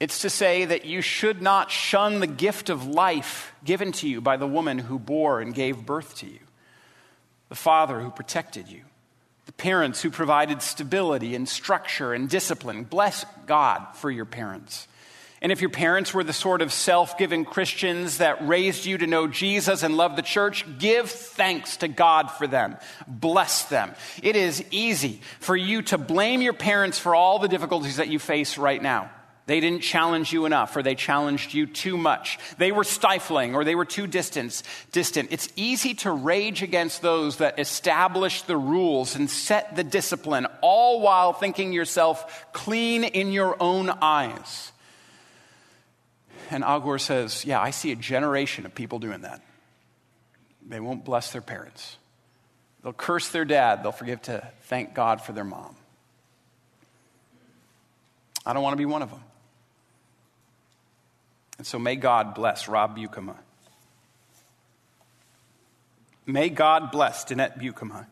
It's 0.01 0.21
to 0.21 0.31
say 0.31 0.65
that 0.65 0.85
you 0.85 1.01
should 1.01 1.43
not 1.43 1.71
shun 1.73 2.21
the 2.21 2.29
gift 2.29 2.71
of 2.71 2.87
life 2.87 3.53
given 3.65 3.91
to 3.93 4.09
you 4.09 4.21
by 4.21 4.37
the 4.37 4.47
woman 4.47 4.79
who 4.79 4.99
bore 4.99 5.41
and 5.41 5.53
gave 5.53 5.85
birth 5.85 6.17
to 6.19 6.27
you, 6.27 6.39
the 7.49 7.57
father 7.57 8.01
who 8.01 8.11
protected 8.11 8.69
you, 8.69 8.83
the 9.47 9.53
parents 9.53 10.01
who 10.01 10.11
provided 10.11 10.63
stability 10.63 11.35
and 11.35 11.49
structure 11.49 12.13
and 12.15 12.29
discipline. 12.29 12.85
Bless 12.85 13.25
God 13.47 13.85
for 13.95 14.09
your 14.09 14.25
parents. 14.25 14.87
And 15.41 15.53
if 15.53 15.61
your 15.61 15.71
parents 15.71 16.13
were 16.13 16.25
the 16.25 16.33
sort 16.33 16.63
of 16.63 16.73
self 16.73 17.17
giving 17.17 17.45
Christians 17.45 18.19
that 18.19 18.47
raised 18.47 18.87
you 18.87 18.99
to 18.99 19.07
know 19.07 19.27
Jesus 19.29 19.83
and 19.83 19.97
love 19.97 20.17
the 20.17 20.23
church, 20.23 20.65
give 20.79 21.11
thanks 21.11 21.77
to 21.79 21.89
God 21.89 22.31
for 22.31 22.47
them. 22.47 22.77
Bless 23.07 23.65
them. 23.65 23.95
It 24.23 24.35
is 24.35 24.65
easy 24.71 25.21
for 25.39 25.57
you 25.57 25.83
to 25.83 25.99
blame 25.99 26.41
your 26.41 26.55
parents 26.55 26.99
for 26.99 27.15
all 27.15 27.39
the 27.39 27.49
difficulties 27.49 27.97
that 27.97 28.09
you 28.09 28.19
face 28.19 28.59
right 28.59 28.83
now. 28.83 29.11
They 29.49 29.61
didn't 29.61 29.81
challenge 29.81 30.31
you 30.31 30.45
enough, 30.45 30.77
or 30.77 30.83
they 30.83 30.95
challenged 30.95 31.55
you 31.55 31.65
too 31.65 31.97
much. 31.97 32.39
They 32.59 32.71
were 32.71 32.85
stifling, 32.85 33.55
or 33.55 33.65
they 33.65 33.75
were 33.75 33.87
too 33.87 34.07
distant. 34.07 34.63
distant. 34.93 35.33
It's 35.33 35.49
easy 35.57 35.95
to 35.95 36.13
rage 36.13 36.63
against 36.63 37.01
those 37.01 37.39
that 37.39 37.59
establish 37.59 38.43
the 38.43 38.59
rules 38.59 39.17
and 39.17 39.31
set 39.31 39.75
the 39.75 39.83
discipline, 39.83 40.47
all 40.61 41.01
while 41.01 41.33
thinking 41.33 41.73
yourself 41.73 42.47
clean 42.53 43.05
in 43.05 43.33
your 43.33 43.57
own 43.59 43.89
eyes. 43.89 44.71
And 46.51 46.63
Agur 46.63 46.99
says, 46.99 47.47
Yeah, 47.47 47.59
I 47.59 47.71
see 47.71 47.91
a 47.91 47.97
generation 47.97 48.67
of 48.67 48.75
people 48.75 48.99
doing 48.99 49.23
that. 49.23 49.41
They 50.69 50.79
won't 50.79 51.07
bless 51.07 51.33
their 51.33 51.41
parents. 51.41 51.97
They'll 52.83 52.93
curse 52.93 53.31
their 53.31 53.47
dad. 53.47 53.83
They'll 53.83 53.93
forget 53.93 54.25
to 54.25 54.47
thank 54.65 54.93
God 54.93 55.23
for 55.23 55.33
their 55.33 55.43
mom. 55.43 55.75
I 58.45 58.53
don't 58.53 58.63
want 58.63 58.75
to 58.75 58.79
be 58.79 58.85
one 58.85 59.01
of 59.01 59.09
them. 59.09 59.23
And 61.59 61.66
so 61.66 61.79
may 61.79 61.97
God 61.97 62.35
bless 62.35 62.68
Rob 62.68 62.97
Buikema. 62.97 63.37
May 66.25 66.49
God 66.51 66.90
bless 66.90 67.25
Danette 67.25 67.59
Buikema. 67.61 68.07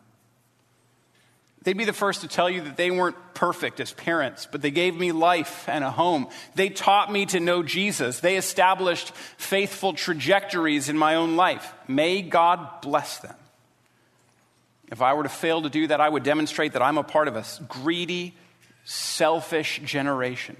They'd 1.62 1.76
be 1.76 1.84
the 1.84 1.92
first 1.92 2.20
to 2.20 2.28
tell 2.28 2.48
you 2.48 2.62
that 2.62 2.76
they 2.76 2.92
weren't 2.92 3.16
perfect 3.34 3.80
as 3.80 3.92
parents, 3.92 4.46
but 4.50 4.62
they 4.62 4.70
gave 4.70 4.96
me 4.96 5.10
life 5.10 5.68
and 5.68 5.82
a 5.82 5.90
home. 5.90 6.28
They 6.54 6.68
taught 6.68 7.10
me 7.10 7.26
to 7.26 7.40
know 7.40 7.64
Jesus. 7.64 8.20
They 8.20 8.36
established 8.36 9.12
faithful 9.36 9.92
trajectories 9.92 10.88
in 10.88 10.96
my 10.96 11.16
own 11.16 11.34
life. 11.34 11.74
May 11.88 12.22
God 12.22 12.80
bless 12.82 13.18
them. 13.18 13.34
If 14.92 15.02
I 15.02 15.14
were 15.14 15.24
to 15.24 15.28
fail 15.28 15.62
to 15.62 15.68
do 15.68 15.88
that, 15.88 16.00
I 16.00 16.08
would 16.08 16.22
demonstrate 16.22 16.74
that 16.74 16.82
I'm 16.82 16.98
a 16.98 17.02
part 17.02 17.26
of 17.26 17.34
a 17.34 17.44
greedy, 17.66 18.34
selfish 18.84 19.80
generation. 19.84 20.56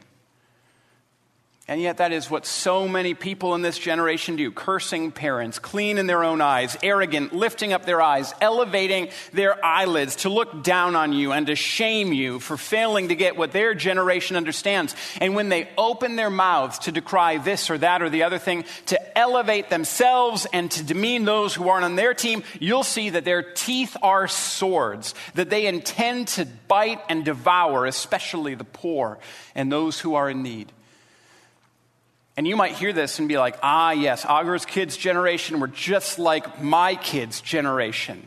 And 1.69 1.81
yet, 1.81 1.97
that 1.97 2.13
is 2.13 2.31
what 2.31 2.47
so 2.47 2.87
many 2.87 3.15
people 3.15 3.57
in 3.57 3.63
this 3.63 3.77
generation 3.77 4.37
do 4.37 4.53
cursing 4.53 5.11
parents, 5.11 5.59
clean 5.59 5.99
in 5.99 6.07
their 6.07 6.23
own 6.23 6.41
eyes, 6.41 6.77
arrogant, 6.81 7.33
lifting 7.33 7.73
up 7.73 7.85
their 7.85 8.01
eyes, 8.01 8.33
elevating 8.41 9.09
their 9.33 9.65
eyelids 9.65 10.15
to 10.17 10.29
look 10.29 10.63
down 10.63 10.95
on 10.95 11.13
you 11.13 11.33
and 11.33 11.49
to 11.49 11.57
shame 11.57 12.13
you 12.13 12.39
for 12.39 12.57
failing 12.57 13.09
to 13.09 13.17
get 13.17 13.37
what 13.37 13.51
their 13.51 13.75
generation 13.75 14.37
understands. 14.37 14.95
And 15.21 15.35
when 15.35 15.49
they 15.49 15.69
open 15.77 16.15
their 16.15 16.31
mouths 16.31 16.79
to 16.81 16.93
decry 16.93 17.39
this 17.39 17.69
or 17.69 17.79
that 17.79 18.01
or 18.01 18.11
the 18.11 18.23
other 18.23 18.39
thing, 18.39 18.65
to 18.87 19.19
elevate 19.19 19.69
themselves 19.69 20.47
and 20.53 20.71
to 20.71 20.85
demean 20.85 21.25
those 21.25 21.53
who 21.53 21.69
aren't 21.69 21.85
on 21.85 21.97
their 21.97 22.15
team, 22.15 22.45
you'll 22.61 22.85
see 22.85 23.11
that 23.11 23.25
their 23.25 23.43
teeth 23.43 23.97
are 24.03 24.29
swords, 24.29 25.17
that 25.35 25.51
they 25.51 25.67
intend 25.67 26.29
to 26.29 26.47
bite 26.69 27.01
and 27.09 27.25
devour, 27.25 27.87
especially 27.87 28.55
the 28.55 28.63
poor 28.63 29.19
and 29.57 29.73
those 29.73 29.99
who 29.99 30.15
are 30.15 30.31
in 30.31 30.45
need. 30.45 30.71
And 32.37 32.47
you 32.47 32.57
might 32.57 32.73
hear 32.73 32.93
this 32.93 33.19
and 33.19 33.29
be 33.29 33.39
like, 33.39 33.57
ah, 33.63 33.93
yes, 33.93 34.27
Agur's 34.27 34.67
kids' 34.67 34.97
generation 34.97 35.59
were 35.59 35.69
just 35.69 36.19
like 36.19 36.63
my 36.63 36.95
kids' 36.95 37.41
generation. 37.41 38.23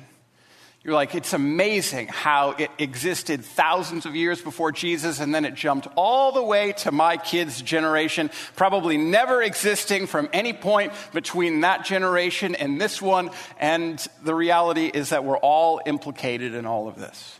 You're 0.83 0.95
like, 0.95 1.13
it's 1.13 1.33
amazing 1.33 2.07
how 2.07 2.51
it 2.51 2.71
existed 2.79 3.43
thousands 3.43 4.05
of 4.05 4.15
years 4.15 4.41
before 4.41 4.71
Jesus 4.71 5.19
and 5.19 5.35
then 5.35 5.43
it 5.43 5.53
jumped 5.53 5.87
all 5.95 6.31
the 6.31 6.41
way 6.41 6.71
to 6.77 6.91
my 6.91 7.17
kids' 7.17 7.61
generation, 7.61 8.31
probably 8.55 8.97
never 8.97 9.43
existing 9.43 10.07
from 10.07 10.29
any 10.31 10.53
point 10.53 10.93
between 11.13 11.61
that 11.61 11.85
generation 11.85 12.55
and 12.55 12.79
this 12.79 13.01
one. 13.01 13.29
And 13.59 14.03
the 14.23 14.33
reality 14.33 14.89
is 14.91 15.09
that 15.09 15.25
we're 15.25 15.37
all 15.37 15.81
implicated 15.85 16.55
in 16.55 16.65
all 16.65 16.87
of 16.87 16.95
this. 16.95 17.39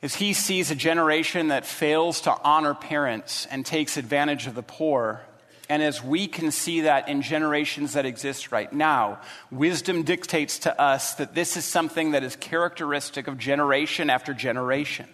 As 0.00 0.14
he 0.14 0.34
sees 0.34 0.70
a 0.70 0.76
generation 0.76 1.48
that 1.48 1.66
fails 1.66 2.22
to 2.22 2.34
honor 2.42 2.74
parents 2.74 3.46
and 3.50 3.66
takes 3.66 3.96
advantage 3.96 4.46
of 4.46 4.54
the 4.54 4.62
poor, 4.62 5.20
and 5.68 5.82
as 5.82 6.02
we 6.02 6.26
can 6.26 6.50
see 6.50 6.82
that 6.82 7.08
in 7.08 7.22
generations 7.22 7.94
that 7.94 8.04
exist 8.04 8.52
right 8.52 8.70
now, 8.72 9.20
wisdom 9.50 10.02
dictates 10.02 10.60
to 10.60 10.80
us 10.80 11.14
that 11.14 11.34
this 11.34 11.56
is 11.56 11.64
something 11.64 12.10
that 12.10 12.22
is 12.22 12.36
characteristic 12.36 13.28
of 13.28 13.38
generation 13.38 14.10
after 14.10 14.34
generation. 14.34 15.08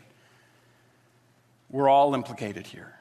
We're 1.71 1.89
all 1.89 2.15
implicated 2.15 2.67
here. 2.67 2.93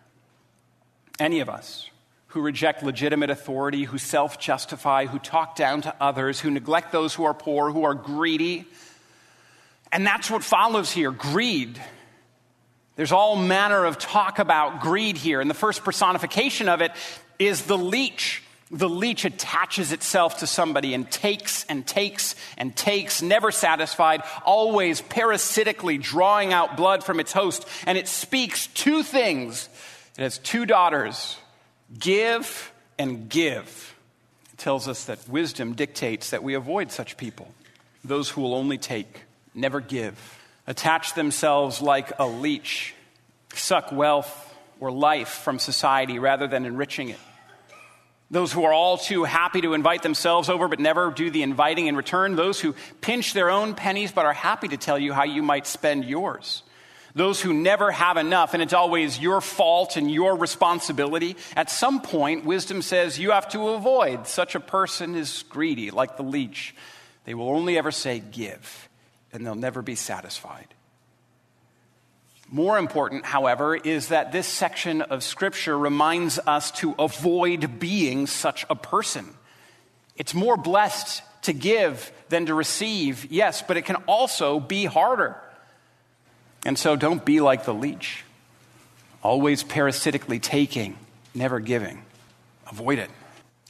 Any 1.17 1.39
of 1.39 1.49
us 1.49 1.89
who 2.27 2.41
reject 2.41 2.83
legitimate 2.83 3.31
authority, 3.31 3.83
who 3.83 3.97
self 3.97 4.39
justify, 4.39 5.07
who 5.07 5.17
talk 5.17 5.55
down 5.55 5.81
to 5.81 5.95
others, 5.99 6.39
who 6.39 6.51
neglect 6.51 6.91
those 6.91 7.15
who 7.15 7.23
are 7.23 7.33
poor, 7.33 7.71
who 7.71 7.83
are 7.83 7.95
greedy. 7.95 8.65
And 9.91 10.05
that's 10.05 10.29
what 10.29 10.43
follows 10.43 10.91
here 10.91 11.09
greed. 11.09 11.81
There's 12.95 13.11
all 13.11 13.35
manner 13.35 13.85
of 13.85 13.97
talk 13.97 14.37
about 14.37 14.81
greed 14.81 15.17
here. 15.17 15.41
And 15.41 15.49
the 15.49 15.55
first 15.55 15.83
personification 15.83 16.69
of 16.69 16.81
it 16.81 16.91
is 17.39 17.63
the 17.63 17.77
leech. 17.77 18.43
The 18.71 18.89
leech 18.89 19.25
attaches 19.25 19.91
itself 19.91 20.39
to 20.39 20.47
somebody 20.47 20.93
and 20.93 21.09
takes 21.09 21.65
and 21.65 21.87
takes 21.87 22.35
and 22.55 22.75
takes, 22.75 23.23
never 23.23 23.49
satisfied, 23.49 24.21
always 24.45 25.01
parasitically 25.01 25.97
drawing 25.97 26.53
out 26.53 26.77
blood 26.77 27.03
from 27.03 27.19
its 27.19 27.31
host. 27.31 27.67
And 27.87 27.97
it 27.97 28.07
speaks 28.07 28.67
two 28.67 29.01
things. 29.01 29.69
It 30.17 30.21
has 30.21 30.37
two 30.37 30.67
daughters 30.67 31.37
give 31.97 32.71
and 32.99 33.27
give. 33.27 33.95
It 34.53 34.59
tells 34.59 34.87
us 34.87 35.05
that 35.05 35.27
wisdom 35.27 35.73
dictates 35.73 36.29
that 36.29 36.43
we 36.43 36.53
avoid 36.53 36.91
such 36.91 37.17
people, 37.17 37.51
those 38.03 38.29
who 38.29 38.41
will 38.41 38.53
only 38.53 38.77
take, 38.77 39.23
never 39.55 39.79
give, 39.79 40.37
attach 40.67 41.15
themselves 41.15 41.81
like 41.81 42.11
a 42.19 42.27
leech, 42.27 42.93
suck 43.55 43.91
wealth 43.91 44.48
or 44.79 44.91
life 44.91 45.29
from 45.29 45.59
society 45.59 46.19
rather 46.19 46.47
than 46.47 46.65
enriching 46.65 47.09
it. 47.09 47.19
Those 48.31 48.51
who 48.51 48.63
are 48.63 48.73
all 48.73 48.97
too 48.97 49.23
happy 49.23 49.61
to 49.61 49.73
invite 49.73 50.03
themselves 50.03 50.49
over 50.49 50.67
but 50.67 50.79
never 50.79 51.09
do 51.09 51.31
the 51.31 51.41
inviting 51.41 51.87
in 51.87 51.95
return. 51.95 52.35
Those 52.35 52.59
who 52.59 52.75
pinch 53.01 53.33
their 53.33 53.49
own 53.49 53.73
pennies 53.73 54.11
but 54.11 54.25
are 54.25 54.33
happy 54.33 54.67
to 54.67 54.77
tell 54.77 54.99
you 54.99 55.13
how 55.13 55.23
you 55.23 55.41
might 55.41 55.65
spend 55.65 56.05
yours. 56.05 56.61
Those 57.15 57.41
who 57.41 57.53
never 57.53 57.91
have 57.91 58.17
enough 58.17 58.53
and 58.53 58.61
it's 58.61 58.73
always 58.73 59.19
your 59.19 59.41
fault 59.41 59.97
and 59.97 60.11
your 60.11 60.35
responsibility. 60.35 61.37
At 61.55 61.71
some 61.71 62.01
point, 62.01 62.45
wisdom 62.45 62.83
says 62.83 63.17
you 63.17 63.31
have 63.31 63.49
to 63.49 63.69
avoid. 63.69 64.27
Such 64.27 64.53
a 64.53 64.59
person 64.59 65.15
is 65.15 65.43
greedy, 65.49 65.89
like 65.89 66.17
the 66.17 66.23
leech. 66.23 66.75
They 67.25 67.33
will 67.33 67.49
only 67.49 67.77
ever 67.77 67.91
say 67.91 68.19
give, 68.19 68.89
and 69.33 69.45
they'll 69.45 69.55
never 69.55 69.81
be 69.81 69.95
satisfied. 69.95 70.73
More 72.51 72.79
important, 72.79 73.25
however, 73.25 73.75
is 73.75 74.07
that 74.07 74.31
this 74.31 74.47
section 74.47 75.03
of 75.03 75.23
Scripture 75.23 75.77
reminds 75.77 76.39
us 76.39 76.71
to 76.71 76.95
avoid 76.97 77.79
being 77.79 78.25
such 78.25 78.65
a 78.69 78.75
person. 78.75 79.25
It's 80.15 80.33
more 80.33 80.57
blessed 80.57 81.21
to 81.43 81.53
give 81.53 82.11
than 82.29 82.47
to 82.47 82.53
receive, 82.55 83.31
yes, 83.31 83.61
but 83.61 83.77
it 83.77 83.83
can 83.83 83.97
also 84.07 84.59
be 84.59 84.85
harder. 84.85 85.35
And 86.65 86.77
so 86.77 86.95
don't 86.95 87.23
be 87.23 87.39
like 87.39 87.65
the 87.65 87.73
leech, 87.73 88.23
always 89.21 89.63
parasitically 89.63 90.39
taking, 90.39 90.97
never 91.35 91.59
giving. 91.59 92.03
Avoid 92.71 92.99
it. 92.99 93.09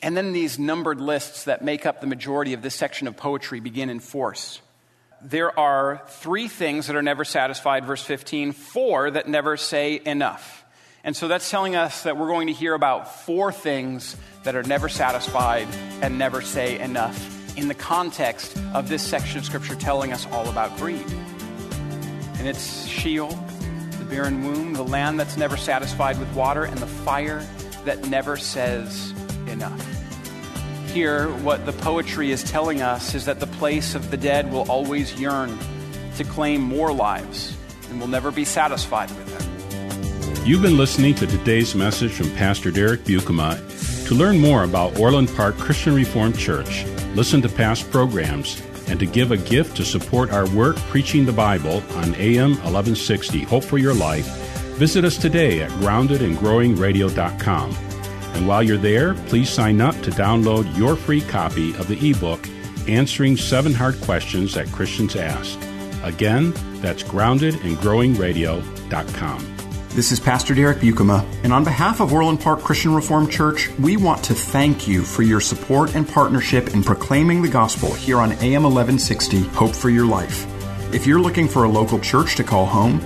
And 0.01 0.15
then 0.15 0.31
these 0.31 0.57
numbered 0.57 1.01
lists 1.01 1.43
that 1.43 1.63
make 1.63 1.85
up 1.85 1.99
the 1.99 2.07
majority 2.07 2.53
of 2.53 2.61
this 2.61 2.75
section 2.75 3.07
of 3.07 3.17
poetry 3.17 3.59
begin 3.59 3.89
in 3.89 3.99
force. 3.99 4.61
There 5.21 5.57
are 5.59 6.01
three 6.07 6.47
things 6.47 6.87
that 6.87 6.95
are 6.95 7.01
never 7.01 7.25
satisfied, 7.25 7.85
verse 7.85 8.01
15, 8.03 8.53
four 8.53 9.11
that 9.11 9.27
never 9.27 9.57
say 9.57 10.01
enough. 10.05 10.63
And 11.03 11.15
so 11.15 11.27
that's 11.27 11.49
telling 11.49 11.75
us 11.75 12.03
that 12.03 12.17
we're 12.17 12.27
going 12.27 12.47
to 12.47 12.53
hear 12.53 12.73
about 12.73 13.23
four 13.23 13.51
things 13.51 14.15
that 14.43 14.55
are 14.55 14.63
never 14.63 14.87
satisfied 14.87 15.67
and 16.01 16.17
never 16.17 16.41
say 16.41 16.79
enough 16.79 17.57
in 17.57 17.67
the 17.67 17.73
context 17.73 18.57
of 18.73 18.87
this 18.87 19.05
section 19.05 19.39
of 19.39 19.45
Scripture 19.45 19.75
telling 19.75 20.13
us 20.13 20.25
all 20.27 20.47
about 20.47 20.75
greed. 20.77 21.05
And 22.37 22.47
it's 22.47 22.85
Sheol, 22.85 23.31
the 23.97 24.05
barren 24.09 24.45
womb, 24.45 24.73
the 24.73 24.83
land 24.83 25.19
that's 25.19 25.35
never 25.35 25.57
satisfied 25.57 26.17
with 26.17 26.33
water, 26.33 26.63
and 26.63 26.77
the 26.77 26.87
fire 26.87 27.45
that 27.83 28.07
never 28.07 28.37
says 28.37 29.13
enough. 29.47 30.08
Here, 30.93 31.27
what 31.43 31.65
the 31.67 31.73
poetry 31.73 32.31
is 32.31 32.43
telling 32.43 32.81
us 32.81 33.13
is 33.13 33.25
that 33.25 33.39
the 33.39 33.45
place 33.45 33.93
of 33.93 34.09
the 34.09 34.17
dead 34.17 34.51
will 34.51 34.67
always 34.71 35.13
yearn 35.19 35.55
to 36.17 36.23
claim 36.23 36.61
more 36.61 36.91
lives 36.91 37.55
and 37.89 37.99
will 37.99 38.07
never 38.07 38.31
be 38.31 38.43
satisfied 38.43 39.11
with 39.11 39.27
them. 39.27 39.43
You've 40.47 40.63
been 40.63 40.77
listening 40.77 41.13
to 41.15 41.27
today's 41.27 41.75
message 41.75 42.11
from 42.11 42.31
Pastor 42.31 42.71
Derek 42.71 43.01
Buikema. 43.01 43.59
To 44.07 44.15
learn 44.15 44.39
more 44.39 44.63
about 44.63 44.99
Orland 44.99 45.29
Park 45.35 45.59
Christian 45.59 45.93
Reformed 45.93 46.39
Church, 46.39 46.85
listen 47.13 47.39
to 47.43 47.49
past 47.49 47.91
programs, 47.91 48.59
and 48.87 48.99
to 48.99 49.05
give 49.05 49.31
a 49.31 49.37
gift 49.37 49.77
to 49.77 49.85
support 49.85 50.31
our 50.31 50.49
work 50.55 50.75
preaching 50.89 51.23
the 51.23 51.31
Bible 51.31 51.83
on 51.97 52.15
AM 52.15 52.53
1160 52.63 53.43
Hope 53.43 53.63
for 53.63 53.77
Your 53.77 53.93
Life, 53.93 54.25
visit 54.79 55.05
us 55.05 55.17
today 55.17 55.61
at 55.61 55.69
groundedandgrowingradio.com. 55.71 57.88
And 58.35 58.47
while 58.47 58.63
you're 58.63 58.77
there, 58.77 59.13
please 59.13 59.49
sign 59.49 59.81
up 59.81 59.95
to 60.01 60.11
download 60.11 60.77
your 60.77 60.95
free 60.95 61.21
copy 61.21 61.73
of 61.75 61.87
the 61.87 62.09
ebook 62.09 62.47
Answering 62.87 63.35
Seven 63.37 63.73
Hard 63.73 63.99
Questions 64.01 64.53
That 64.55 64.71
Christians 64.71 65.15
Ask. 65.15 65.59
Again, 66.03 66.53
that's 66.81 67.03
groundedandgrowingradio.com. 67.03 69.55
This 69.89 70.11
is 70.11 70.19
Pastor 70.19 70.53
Derek 70.53 70.77
Buikema, 70.77 71.25
and 71.43 71.51
on 71.51 71.63
behalf 71.63 71.99
of 71.99 72.13
Orland 72.13 72.39
Park 72.39 72.61
Christian 72.61 72.93
Reformed 72.93 73.31
Church, 73.31 73.69
we 73.79 73.97
want 73.97 74.23
to 74.25 74.35
thank 74.35 74.87
you 74.87 75.01
for 75.01 75.23
your 75.23 75.41
support 75.41 75.95
and 75.95 76.07
partnership 76.07 76.75
in 76.75 76.83
proclaiming 76.83 77.41
the 77.41 77.49
gospel 77.49 77.93
here 77.93 78.19
on 78.19 78.31
AM 78.33 78.63
1160 78.63 79.41
Hope 79.49 79.75
for 79.75 79.89
Your 79.89 80.05
Life. 80.05 80.45
If 80.93 81.05
you're 81.05 81.19
looking 81.19 81.47
for 81.47 81.63
a 81.63 81.69
local 81.69 81.99
church 81.99 82.35
to 82.35 82.43
call 82.43 82.65
home, 82.65 82.99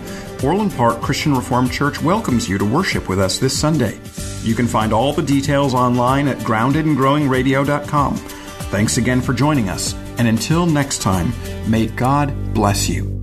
Orland 0.44 0.74
Park 0.74 1.02
Christian 1.02 1.36
Reformed 1.36 1.72
Church 1.72 2.02
welcomes 2.02 2.50
you 2.50 2.58
to 2.58 2.66
worship 2.66 3.08
with 3.08 3.20
us 3.20 3.38
this 3.38 3.58
Sunday. 3.58 4.00
You 4.42 4.56
can 4.56 4.68
find 4.68 4.92
all 4.92 5.14
the 5.14 5.24
details 5.24 5.74
online 5.74 6.28
at 6.28 6.38
groundedandgrowingradio.com. 6.40 8.16
Thanks 8.18 8.98
again 8.98 9.22
for 9.22 9.34
joining 9.34 9.70
us, 9.70 9.94
and 10.18 10.28
until 10.28 10.66
next 10.66 11.02
time, 11.02 11.32
may 11.70 11.88
God 11.88 12.54
bless 12.54 12.90
you. 12.90 13.23